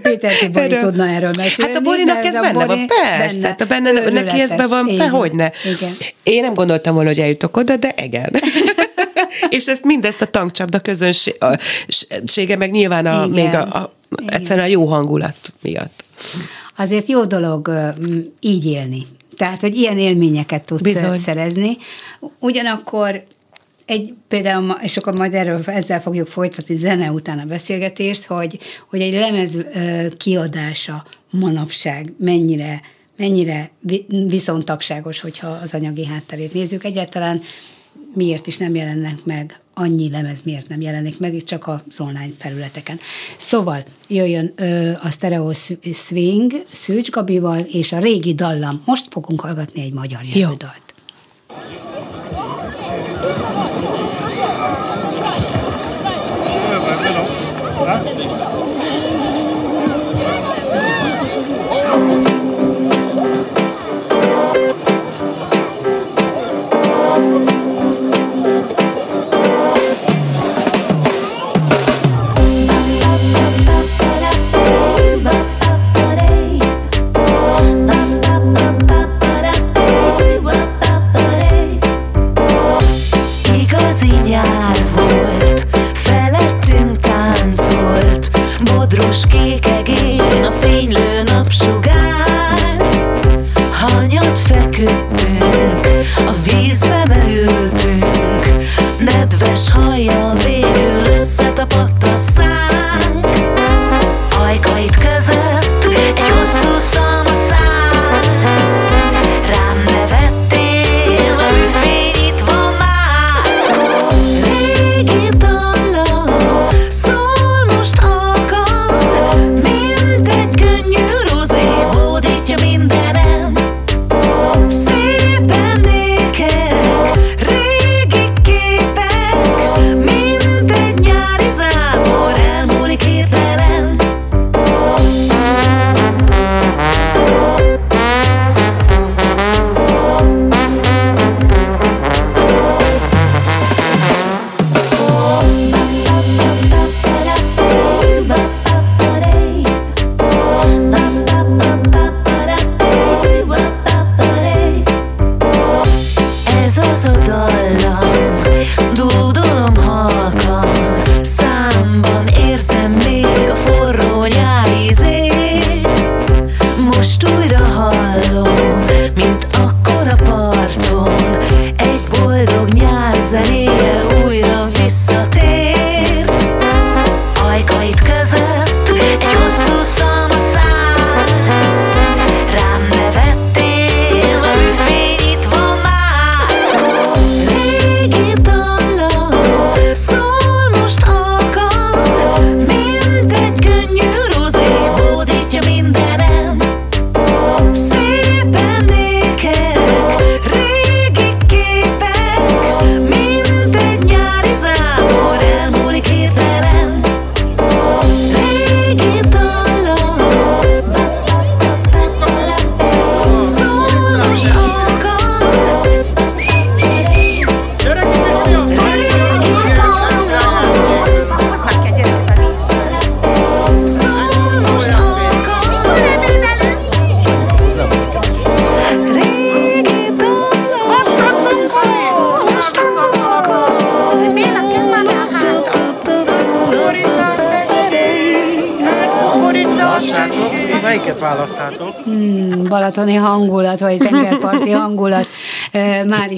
[0.00, 0.80] Péter Tibori Erről.
[0.80, 1.72] tudna erről mesélni.
[1.72, 3.46] Hát a Borinak ez benne Bori van, persze, benne.
[3.48, 5.10] hát a benne, neki ez be van, Örületes.
[5.10, 5.50] hogy ne.
[5.64, 5.96] Igen.
[6.22, 8.30] Én nem gondoltam volna, hogy eljutok oda, de igen.
[9.48, 13.44] És ezt mindezt a tankcsapda közönsége, meg nyilván a, Igen.
[13.44, 14.34] még a, a, Igen.
[14.34, 16.04] egyszerűen a jó hangulat miatt.
[16.76, 17.72] Azért jó dolog
[18.40, 19.06] így élni.
[19.36, 20.82] Tehát, hogy ilyen élményeket tudsz.
[20.82, 21.18] Bizony.
[21.18, 21.76] szerezni.
[22.38, 23.24] Ugyanakkor
[23.86, 28.58] egy, például, ma- és akkor majd erről, ezzel fogjuk folytatni zene után a beszélgetést, hogy,
[28.90, 29.56] hogy egy lemez
[30.16, 32.80] kiadása manapság mennyire
[33.16, 36.84] mennyire vi- viszontagságos, hogyha az anyagi hátterét nézzük.
[36.84, 37.40] Egyáltalán
[38.14, 43.00] miért is nem jelennek meg annyi lemez, miért nem jelenik meg, csak az online felületeken.
[43.36, 45.52] Szóval jöjjön ö, a Stereo
[45.92, 48.82] Swing Szűcs Gabival és a régi dallam.
[48.84, 50.48] Most fogunk hallgatni egy magyar Jó.
[57.12, 58.61] Nyelvű dalt.
[89.32, 89.60] aquí.
[89.60, 89.71] Que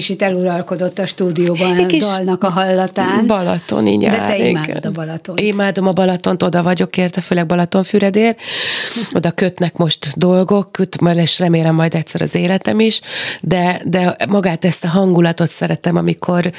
[0.05, 3.27] is itt eluralkodott a stúdióban Egy a kis dalnak a hallatán.
[3.27, 4.19] Balatoni nyár.
[4.19, 4.49] De te igen.
[4.49, 5.39] imádod a Balatont.
[5.39, 8.35] Imádom a Balatont, oda vagyok érte, főleg Balatonfüredér.
[9.17, 13.01] Oda kötnek most dolgok, köt, és remélem majd egyszer az életem is,
[13.41, 16.51] de, de magát ezt a hangulatot szeretem, amikor,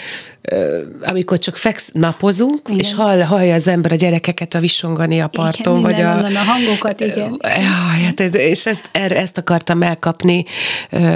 [1.03, 2.79] amikor csak feksz, napozunk, Igen.
[2.79, 5.83] és hall, hallja az ember a gyerekeket a visongani a parton.
[5.83, 7.41] vagy a, a hangokat, igen.
[7.43, 10.45] Jaj, hát és ezt, erre, ezt akartam elkapni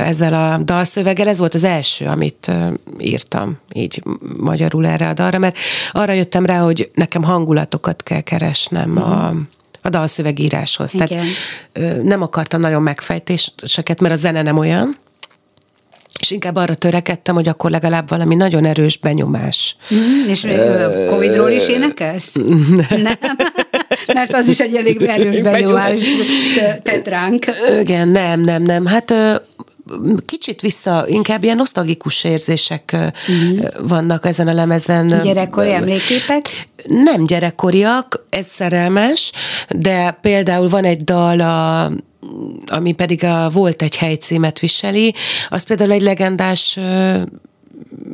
[0.05, 1.29] ezzel a dalszöveggel.
[1.29, 2.51] Ez volt az első, amit
[2.99, 4.03] írtam így
[4.39, 5.57] magyarul erre a dalra, mert
[5.93, 9.35] arra jöttem rá, hogy nekem hangulatokat kell keresnem a
[9.83, 10.95] a dalszövegíráshoz.
[10.95, 11.09] Igen.
[11.73, 14.97] Tehát nem akartam nagyon megfejtéseket, mert a zene nem olyan,
[16.21, 19.77] és inkább arra törekedtem, hogy akkor legalább valami nagyon erős benyomás.
[19.95, 22.35] Mm, és ö, Covidról is énekelsz?
[22.91, 23.19] Nem.
[24.15, 26.01] Mert az is egy elég erős benyomás
[26.83, 27.45] tett ránk.
[27.81, 28.87] Igen, nem, nem, nem.
[28.87, 29.15] Hát
[30.27, 33.89] kicsit vissza, inkább ilyen nosztalgikus érzések uh-huh.
[33.89, 35.21] vannak ezen a lemezen.
[35.23, 36.69] Gyerekkori emlékképek?
[36.85, 39.33] Nem gyerekkoriak, ez szerelmes,
[39.69, 41.91] de például van egy dal a
[42.67, 45.15] ami pedig a Volt egy hely címet viseli,
[45.49, 46.79] az például egy legendás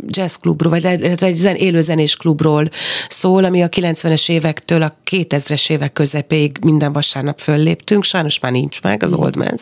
[0.08, 2.68] jazzklubról, vagy illetve egy zen, élő zenés klubról
[3.08, 8.82] szól, ami a 90-es évektől a 2000-es évek közepéig minden vasárnap fölléptünk, sajnos már nincs
[8.82, 9.60] meg az Old Man's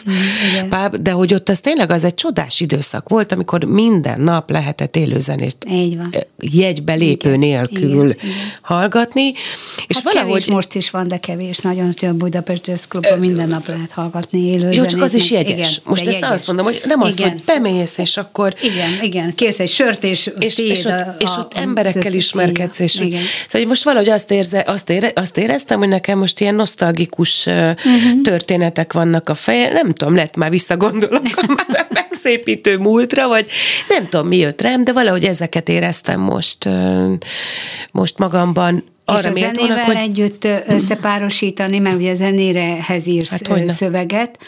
[0.52, 0.68] igen.
[0.68, 4.96] Pub, de hogy ott az tényleg az egy csodás időszak volt, amikor minden nap lehetett
[4.96, 5.16] élő
[5.96, 6.14] van.
[6.40, 8.16] jegybe lépő nélkül igen,
[8.62, 9.32] hallgatni,
[9.86, 10.30] és Hát valahogy...
[10.32, 11.58] kevés most is van, de kevés.
[11.58, 15.48] Nagyon több Budapest Jazz Clubban minden nap lehet hallgatni élő Jó, csak az is zenét.
[15.48, 15.70] jegyes.
[15.70, 16.30] Igen, Most ezt jegyes.
[16.30, 19.34] azt mondom, hogy nem az, hogy bemész, és akkor Igen, igen.
[19.34, 19.68] Kérsz egy
[20.02, 23.22] sört, és és, és, ott, a- és a- ott a- emberekkel ismerkedsz, és igen.
[23.48, 28.20] szóval most valahogy azt, érze, azt, ére, azt éreztem, hogy nekem most ilyen nosztalgikus uh-huh.
[28.22, 33.46] történetek vannak a feje, nem tudom, lett már visszagondolok a megszépítő múltra, vagy
[33.88, 36.68] nem tudom, mi jött rám, de valahogy ezeket éreztem most,
[37.92, 38.84] most magamban.
[39.06, 44.38] És Arra a méltónak, zenével hogy együtt összepárosítani, mert ugye a zenérehez írsz Hát szöveget,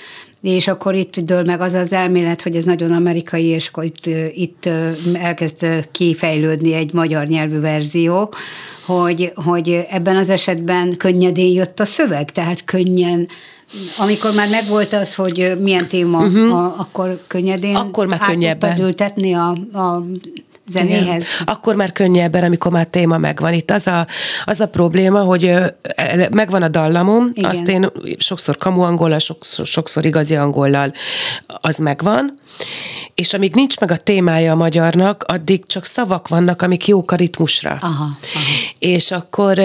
[0.51, 4.07] és akkor itt dől meg az az elmélet, hogy ez nagyon amerikai, és akkor itt,
[4.35, 4.69] itt
[5.13, 8.35] elkezd kifejlődni egy magyar nyelvű verzió,
[8.87, 13.29] hogy, hogy ebben az esetben könnyedén jött a szöveg, tehát könnyen
[13.99, 16.53] amikor már megvolt az, hogy milyen téma, uh-huh.
[16.53, 17.75] a, akkor könnyedén.
[17.75, 18.81] Akkor már könnyebben.
[18.81, 20.03] ültetni a, a
[20.69, 21.05] zenéhez.
[21.05, 21.23] Igen.
[21.45, 23.53] Akkor már könnyebben, amikor már téma megvan.
[23.53, 24.07] Itt az a,
[24.45, 25.53] az a probléma, hogy
[26.31, 27.51] megvan a dallamom, Igen.
[27.51, 30.93] azt én sokszor kamu angollal, sokszor, sokszor igazi angollal
[31.47, 32.39] az megvan,
[33.15, 37.17] és amíg nincs meg a témája a magyarnak, addig csak szavak vannak, amik jók a
[37.17, 37.79] ritmusra.
[37.81, 38.17] Aha, aha.
[38.79, 39.59] És akkor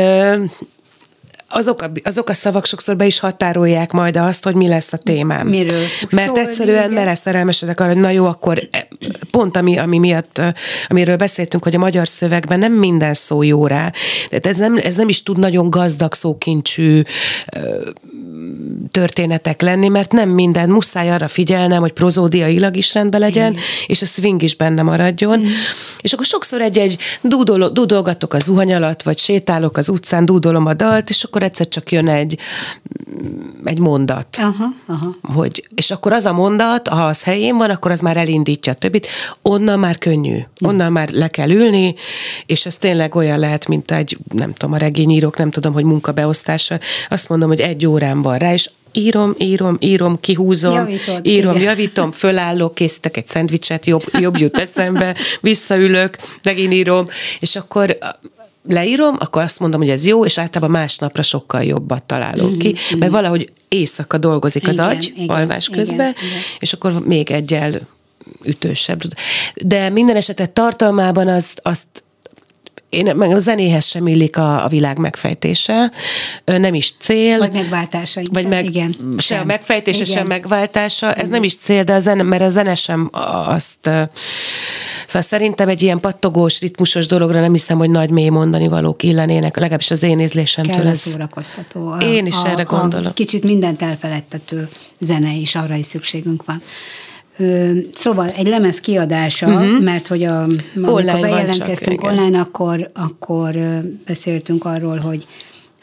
[1.52, 4.98] azok a, azok a szavak sokszor be is határolják majd azt, hogy mi lesz a
[4.98, 5.48] témám.
[5.48, 6.94] Miről Mert szólni, egyszerűen igen.
[6.94, 8.88] beleszerelmesedek arra, hogy na jó, akkor e,
[9.32, 10.42] pont ami, ami miatt,
[10.88, 13.92] amiről beszéltünk, hogy a magyar szövegben nem minden szó jó rá.
[14.30, 17.02] Tehát ez nem, ez nem is tud nagyon gazdag szókincsű
[18.92, 23.56] történetek lenni, mert nem minden, muszáj arra figyelnem, hogy prozódiailag is rendben legyen,
[23.88, 25.40] és a swing is benne maradjon.
[25.40, 25.46] Mm.
[26.02, 30.74] És akkor sokszor egy-egy dúdol, dúdolgatok az zuhany alatt, vagy sétálok az utcán, dúdolom a
[30.74, 32.38] dalt, és akkor egyszer csak jön egy,
[33.64, 34.38] egy mondat.
[34.40, 35.16] Aha, aha.
[35.22, 38.76] Hogy, és akkor az a mondat, ha az helyén van, akkor az már elindítja a
[38.76, 39.08] többit.
[39.42, 40.38] Onnan már könnyű.
[40.60, 41.96] Onnan már le kell ülni,
[42.46, 46.80] és ez tényleg olyan lehet, mint egy, nem tudom, a regényírók, nem tudom, hogy munkabeosztása.
[47.10, 51.68] Azt mondom, hogy egy órám van rá, és írom, írom, írom, kihúzom, Javítod, írom, igen.
[51.68, 57.08] javítom, fölállok, készítek egy szendvicset, jobb, jobb jut eszembe, visszaülök, megint írom,
[57.40, 57.98] és akkor
[58.68, 63.12] leírom, akkor azt mondom, hogy ez jó, és általában másnapra sokkal jobbat találok ki, mert
[63.12, 66.42] valahogy éjszaka dolgozik az Igen, agy, igen, alvás igen, közben, igen.
[66.60, 67.82] és akkor még egyel
[68.44, 69.02] ütősebb.
[69.66, 71.86] De minden esetre tartalmában azt, azt
[72.90, 75.92] én, meg a zenéhez sem illik a, a világ megfejtése,
[76.46, 77.38] nem is cél.
[77.38, 78.22] Vagy megváltása.
[78.32, 78.96] Vagy meg, igen.
[79.18, 80.14] se a megfejtése, Igen.
[80.14, 83.10] sem megváltása, ez nem is cél, de a zene, mert a zene sem
[83.46, 83.90] azt...
[85.06, 89.56] Szóval szerintem egy ilyen pattogós, ritmusos dologra nem hiszem, hogy nagy mély mondani valók illenének,
[89.56, 90.76] legalábbis az én ízlésemtől.
[90.76, 91.88] Kell a ez- szórakoztató.
[91.88, 93.14] A, Én is a, erre A gondolok.
[93.14, 96.62] kicsit mindent elfeledtető zene is, arra is szükségünk van.
[97.94, 99.82] Szóval egy lemez kiadása, uh-huh.
[99.82, 100.48] mert hogy a.
[100.82, 103.56] Online bejelentkeztünk csak, online, akkor, akkor
[104.06, 105.26] beszéltünk arról, hogy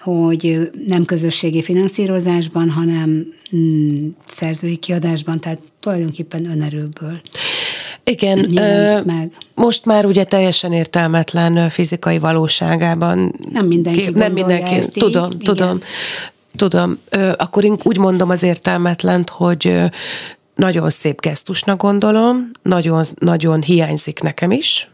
[0.01, 7.21] hogy nem közösségi finanszírozásban, hanem mm, szerzői kiadásban, tehát tulajdonképpen önerőből.
[8.09, 9.33] Igen, ö, meg.
[9.55, 13.33] most már ugye teljesen értelmetlen fizikai valóságában.
[13.53, 15.39] Nem mindenki nem gondolja mindenki, ezt így, tudom, igen.
[15.39, 15.81] tudom,
[16.57, 16.99] tudom.
[17.11, 19.85] Ö, akkor én úgy mondom az értelmetlent, hogy ö,
[20.55, 24.89] nagyon szép gesztusnak gondolom, nagyon, nagyon hiányzik nekem is,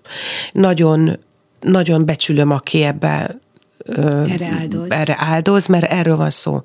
[0.52, 1.18] nagyon,
[1.60, 3.38] nagyon becsülöm, aki ebbe
[3.84, 4.90] Erre áldoz.
[4.90, 6.60] erre áldoz, mert erről van szó,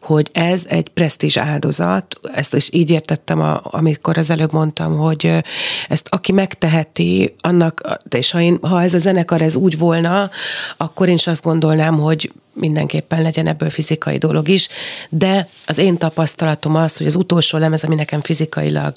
[0.00, 5.42] hogy ez egy presztízs áldozat, ezt is így értettem, a, amikor az előbb mondtam, hogy
[5.88, 10.30] ezt aki megteheti, annak, és ha, én, ha ez a zenekar ez úgy volna,
[10.76, 14.68] akkor én is azt gondolnám, hogy mindenképpen legyen ebből fizikai dolog is,
[15.08, 18.96] de az én tapasztalatom az, hogy az utolsó lemez, ami nekem fizikailag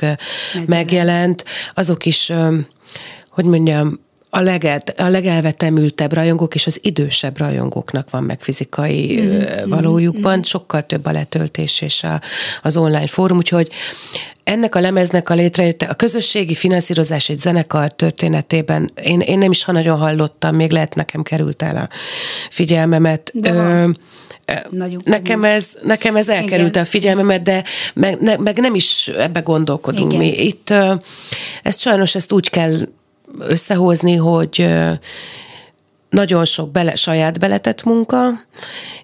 [0.65, 2.31] megjelent, azok is,
[3.29, 9.69] hogy mondjam, a, leget, a legelvetemültebb rajongók és az idősebb rajongóknak van meg fizikai mm,
[9.69, 10.41] valójukban, mm.
[10.41, 12.21] sokkal több a letöltés és a,
[12.61, 13.71] az online fórum, úgyhogy
[14.43, 19.63] ennek a lemeznek a létrejötte, a közösségi finanszírozás egy zenekar történetében, én, én nem is
[19.63, 21.89] ha nagyon hallottam, még lehet nekem került el a
[22.49, 23.31] figyelmemet.
[23.33, 23.89] De Ö,
[24.69, 26.83] Nagyon Nekem ez, nekem ez elkerült Igen.
[26.83, 27.63] a figyelmemet, de
[27.93, 30.25] meg, ne, meg nem is ebbe gondolkodunk Igen.
[30.25, 30.43] mi.
[30.43, 30.73] Itt
[31.63, 32.87] ezt sajnos ezt úgy kell
[33.39, 34.67] összehozni, hogy
[36.09, 38.29] nagyon sok bele, saját beletett munka,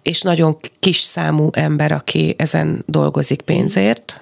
[0.02, 4.22] és nagyon kis számú ember, aki ezen dolgozik pénzért,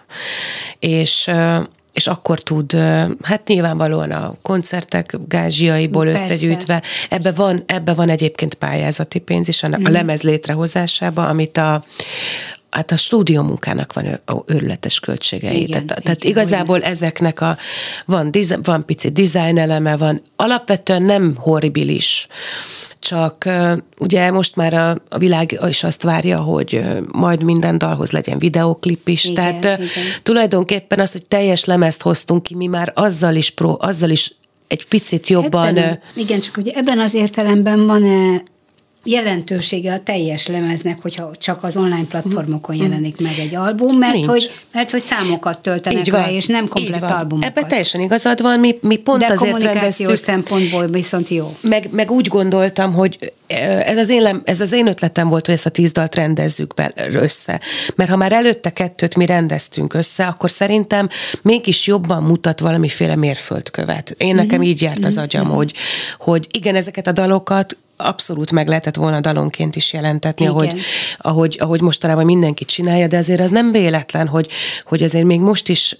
[0.79, 1.29] és
[1.93, 2.73] és akkor tud,
[3.21, 6.23] hát nyilvánvalóan a koncertek gázsiaiból Persze.
[6.23, 11.83] összegyűjtve, ebbe van, ebbe van egyébként pályázati pénz is, a, a lemez létrehozásába, amit a,
[12.71, 15.61] Hát a stúdiómunkának van őrületes költségei.
[15.61, 17.57] Igen, tehát, tehát igen, igazából ezeknek a,
[18.05, 22.27] van, diz, van pici design eleme, van, alapvetően nem horribilis,
[22.99, 23.49] csak
[23.97, 29.07] ugye most már a, a világ is azt várja, hogy majd minden dalhoz legyen videoklip
[29.07, 29.89] is, Igen, tehát igen.
[30.23, 34.33] tulajdonképpen az, hogy teljes lemezt hoztunk ki, mi már azzal is, pro, azzal is
[34.67, 35.67] egy picit jobban...
[35.67, 38.43] Ebben, igen, csak hogy ebben az értelemben van-e
[39.03, 44.25] jelentősége a teljes lemeznek, hogyha csak az online platformokon jelenik meg egy album, mert Nincs.
[44.25, 47.11] hogy, mert hogy számokat töltenek le, és nem így komplet van.
[47.11, 47.49] albumokat.
[47.49, 50.15] Ebben teljesen igazad van, mi, mi pont De azért rendeztük.
[50.15, 51.55] szempontból viszont jó.
[51.61, 53.33] meg, meg úgy gondoltam, hogy
[53.83, 56.91] ez az, én, ez az én ötletem volt, hogy ezt a tíz dalt rendezzük be
[57.11, 57.61] össze.
[57.95, 61.09] Mert ha már előtte kettőt mi rendeztünk össze, akkor szerintem
[61.41, 64.15] mégis jobban mutat valamiféle mérföldkövet.
[64.17, 64.67] Én nekem Mhm.
[64.67, 65.73] így járt az agyam, hogy,
[66.19, 70.55] hogy igen, ezeket a dalokat abszolút meg lehetett volna dalonként is jelentetni, Igen.
[70.55, 70.79] ahogy,
[71.17, 74.47] ahogy, ahogy mostanában mindenki csinálja, de azért az nem véletlen, hogy,
[74.83, 75.97] hogy azért még most is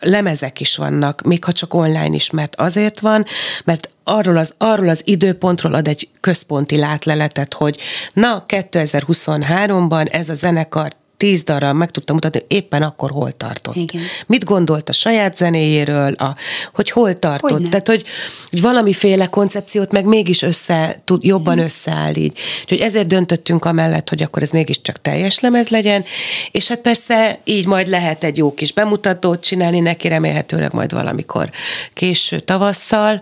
[0.00, 3.24] lemezek is vannak, még ha csak online is, mert azért van,
[3.64, 7.78] mert arról az, arról az időpontról ad egy központi látleletet, hogy
[8.12, 13.76] na, 2023-ban ez a zenekar tíz darab meg tudta mutatni, éppen akkor hol tartott.
[13.76, 14.02] Igen.
[14.26, 16.36] Mit gondolt a saját zenéjéről, a,
[16.74, 17.50] hogy hol tartott.
[17.50, 17.68] Hogyne.
[17.68, 18.04] Tehát, hogy,
[18.50, 22.38] hogy valamiféle koncepciót meg mégis össze, tud, jobban összeáll így.
[22.62, 26.04] Úgyhogy ezért döntöttünk amellett, hogy akkor ez mégiscsak teljes lemez legyen,
[26.50, 31.50] és hát persze így majd lehet egy jó kis bemutatót csinálni neki, remélhetőleg majd valamikor
[31.94, 33.20] késő tavasszal,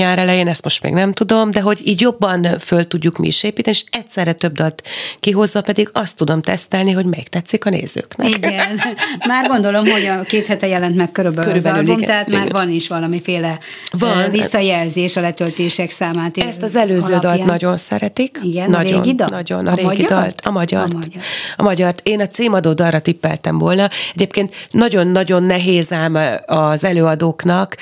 [0.00, 3.42] nyár elején, ezt most még nem tudom, de hogy így jobban föl tudjuk mi is
[3.42, 4.82] építeni, és egyszerre több dalt
[5.20, 8.28] kihozva pedig azt tudom tesztelni, hogy melyik tetszik a nézőknek.
[8.28, 8.80] Igen.
[9.26, 12.44] Már gondolom, hogy a két hete jelent meg körülbelül, Körülbelül, az album, igen, tehát már
[12.46, 12.62] igen.
[12.64, 13.58] van is valamiféle
[13.90, 14.14] Van.
[14.14, 14.30] van.
[14.30, 16.36] visszajelzés a letöltések számát.
[16.36, 17.36] Ezt az előző alapján.
[17.36, 18.38] dalt nagyon szeretik.
[18.42, 19.28] Igen, a nagyon, régi dal?
[19.30, 20.40] Nagyon, a, A régi dalt.
[20.44, 20.94] A magyart.
[20.94, 21.24] A magyart.
[21.56, 22.08] A magyart.
[22.08, 23.88] Én a címadó dalra tippeltem volna.
[24.14, 27.76] Egyébként nagyon-nagyon nehéz ám az előadóknak,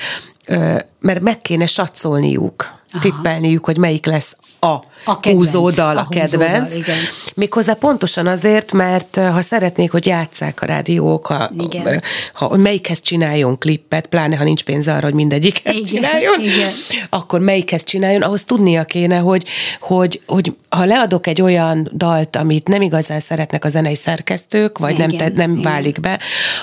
[0.99, 3.01] mert meg kéne satszolniuk, Aha.
[3.01, 6.63] tippelniük, hogy melyik lesz a, A kedvenc, húzódal, a a kedvenc.
[6.63, 6.97] húzódal, igen.
[7.35, 12.01] Méghozzá pontosan azért, mert ha szeretnék, hogy játsszák a rádiók, ha, Igen.
[12.33, 16.71] ha hogy melyikhez csináljon klippet, pláne ha nincs pénze arra, hogy mindegyikhez Igen, csináljon, igen.
[17.09, 19.45] akkor melyikhez csináljon, ahhoz tudnia kéne, hogy,
[19.79, 24.97] hogy, hogy ha leadok egy olyan dalt, amit nem igazán szeretnek a zenei szerkesztők, vagy
[24.97, 25.63] nem, Igen, te, nem igen.
[25.63, 26.19] válik be,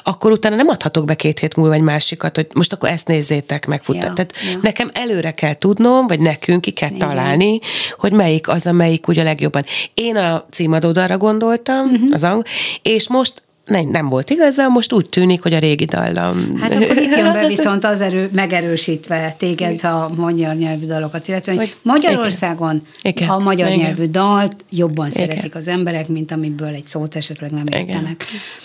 [0.08, 3.66] akkor utána nem adhatok be két hét múlva egy másikat, hogy most akkor ezt nézzétek
[3.66, 3.82] meg.
[3.82, 3.94] Fut.
[3.96, 4.58] Ja, Tehát ja.
[4.62, 7.08] nekem előre kell tudnom, vagy nekünk ki kell Igen.
[7.08, 7.58] találni,
[7.92, 9.64] hogy melyik az, amelyik ugye a legjobban.
[9.94, 12.08] Én a címadódalra gondoltam, uh-huh.
[12.12, 12.42] az angol,
[12.82, 16.58] és most nem, nem volt igazán, most úgy tűnik, hogy a régi dallam.
[16.60, 21.54] Hát akkor itt jön be viszont az erő, megerősítve téged a magyar nyelvű dalokat, illetve
[21.54, 23.28] hogy Magyarországon Igen.
[23.28, 23.78] a magyar Igen.
[23.78, 25.26] nyelvű dalt jobban Igen.
[25.26, 27.80] szeretik az emberek, mint amiből egy szót esetleg nem Igen.
[27.80, 28.24] értenek.
[28.24, 28.64] Gy-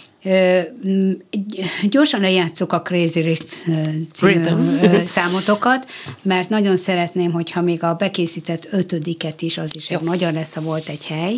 [1.89, 3.71] Gyorsan lejátszok a Crazy Rhythm
[4.13, 4.43] című
[5.05, 5.91] számotokat,
[6.23, 10.61] mert nagyon szeretném, hogyha még a bekészített ötödiket is, az is egy magyar lesz, ha
[10.61, 11.35] volt egy hely,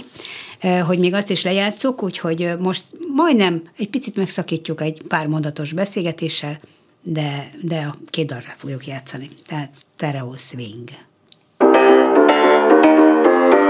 [0.82, 6.60] hogy még azt is lejátszuk, úgyhogy most majdnem egy picit megszakítjuk egy pár mondatos beszélgetéssel,
[7.04, 9.28] de, de a két dalra fogjuk játszani.
[9.48, 10.90] Tehát Stereo Swing.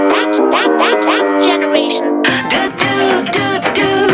[0.08, 2.22] That, that, that, that generation.
[2.22, 2.62] Do, do,
[3.30, 4.13] do, do.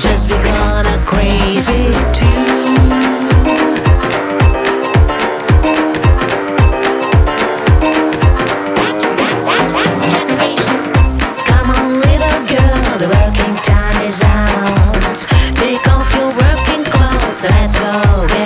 [0.00, 2.39] just gonna crazy too
[15.60, 18.39] Take off your working clothes, let's go.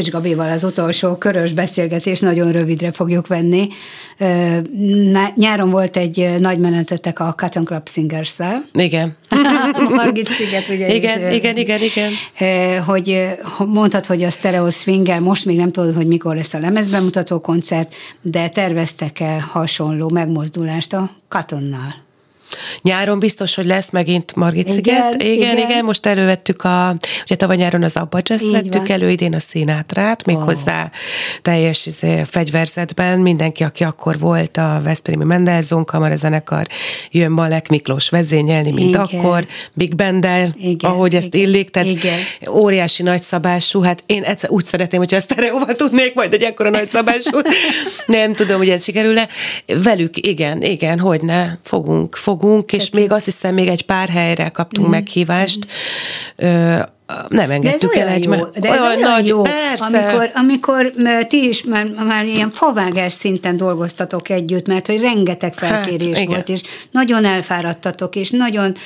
[0.00, 3.68] Szőcs Gabival az utolsó körös beszélgetés nagyon rövidre fogjuk venni.
[5.34, 8.62] Nyáron volt ö, nagy menetetek a Cotton Club Singers-szel.
[8.72, 9.16] Igen.
[9.72, 10.94] A Margit sziget, ugye?
[10.94, 12.12] Igen, ö, igen, igen, igen.
[12.82, 17.40] Hogy mondtad, hogy a Stereo swing most még nem tudod, hogy mikor lesz a lemezbemutató
[17.40, 21.94] koncert, de terveztek-e hasonló megmozdulást a Catonnal?
[22.82, 25.22] Nyáron biztos, hogy lesz megint Margit Igen, sziget.
[25.22, 25.84] Igen, igen, igen.
[25.84, 28.90] most elővettük a, ugye tavaly nyáron az Abba Jazz vettük van.
[28.90, 30.90] elő, idén a színátrát, méghozzá
[31.42, 33.18] teljes izé, fegyverzetben.
[33.18, 36.66] Mindenki, aki akkor volt a Veszprémi Mendelzon kamarazenekar,
[37.10, 39.00] jön Malek Miklós vezényelni, mint Igen.
[39.00, 42.18] akkor, Big Bendel, ahogy ezt igen, illik, tehát igen.
[42.48, 47.38] óriási nagyszabású, hát én egyszer úgy szeretném, hogyha ezt sztereóval tudnék majd egy ekkora nagyszabású.
[48.06, 49.28] Nem tudom, hogy ez sikerül-e.
[49.82, 52.39] Velük, igen, igen, hogy ne, fogunk, fogunk,
[52.72, 54.96] és még azt hiszem, még egy pár helyre kaptunk Mhm.
[54.96, 55.66] meghívást.
[56.36, 56.78] Ö,
[57.28, 59.84] nem De ez engedtük el olyan egy jó, de ez olyan nagy, jó, persze.
[59.86, 60.92] amikor, amikor
[61.28, 66.26] ti is már, már ilyen favágás szinten dolgoztatok együtt, mert hogy rengeteg felkérés Hát, igen.
[66.26, 68.76] volt, és nagyon elfáradtatok, és nagyon,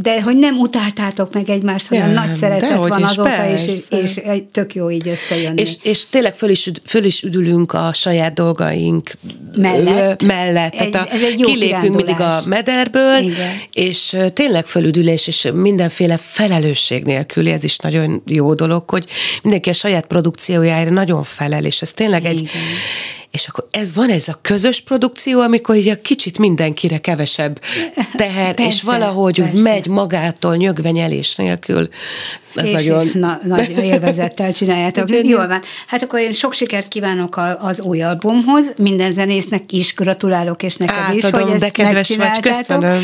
[0.00, 3.80] de hogy nem utáltátok meg egymást, hanem Nem, nagy szeretet van is, azóta, és, és,
[4.02, 4.20] és
[4.52, 5.60] tök jó így összejönni.
[5.60, 9.10] És, és tényleg föl is, föl is üdülünk a saját dolgaink
[9.56, 10.22] Mellett.
[10.22, 10.74] mellett.
[10.74, 12.44] Egy- Tehát a, ez egy jó kilépünk mindig a kirándulás.
[12.44, 13.50] mederből, Igen.
[13.72, 19.06] és tényleg fölüdülés, és mindenféle felelősség nélküli, ez is nagyon jó dolog, hogy
[19.42, 22.40] mindenki a saját produkciójára nagyon felel, és ez tényleg egy...
[22.40, 22.62] Igen.
[23.32, 27.60] És akkor ez van ez a közös produkció, amikor így a kicsit mindenkire kevesebb
[28.16, 29.62] teher, és Persze, valahogy úgy persze.
[29.62, 31.88] megy magától nyögvenyelés nélkül.
[32.54, 33.06] Ez és nagyon...
[33.06, 35.08] is na, nagy élvezettel csináljátok.
[35.24, 35.60] Jól van.
[35.86, 40.76] Hát akkor én sok sikert kívánok a- az új albumhoz, minden zenésznek is gratulálok, és
[40.76, 43.02] neked is, Átadom, hogy de ezt kedves vagy, köszönöm.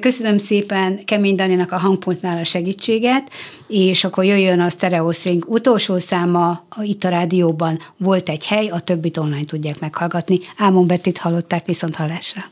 [0.00, 3.30] Köszönöm szépen Kemény Daninak a hangpontnál a segítséget,
[3.68, 7.78] és akkor jöjjön a Stereo Swing utolsó száma itt a rádióban.
[7.96, 10.38] Volt egy hely, a többit online tudják meghallgatni.
[10.56, 12.42] Ámon Bettit hallották viszont hallásra.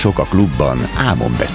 [0.00, 1.49] Muzsikusok a klubban Ámon Bettivel.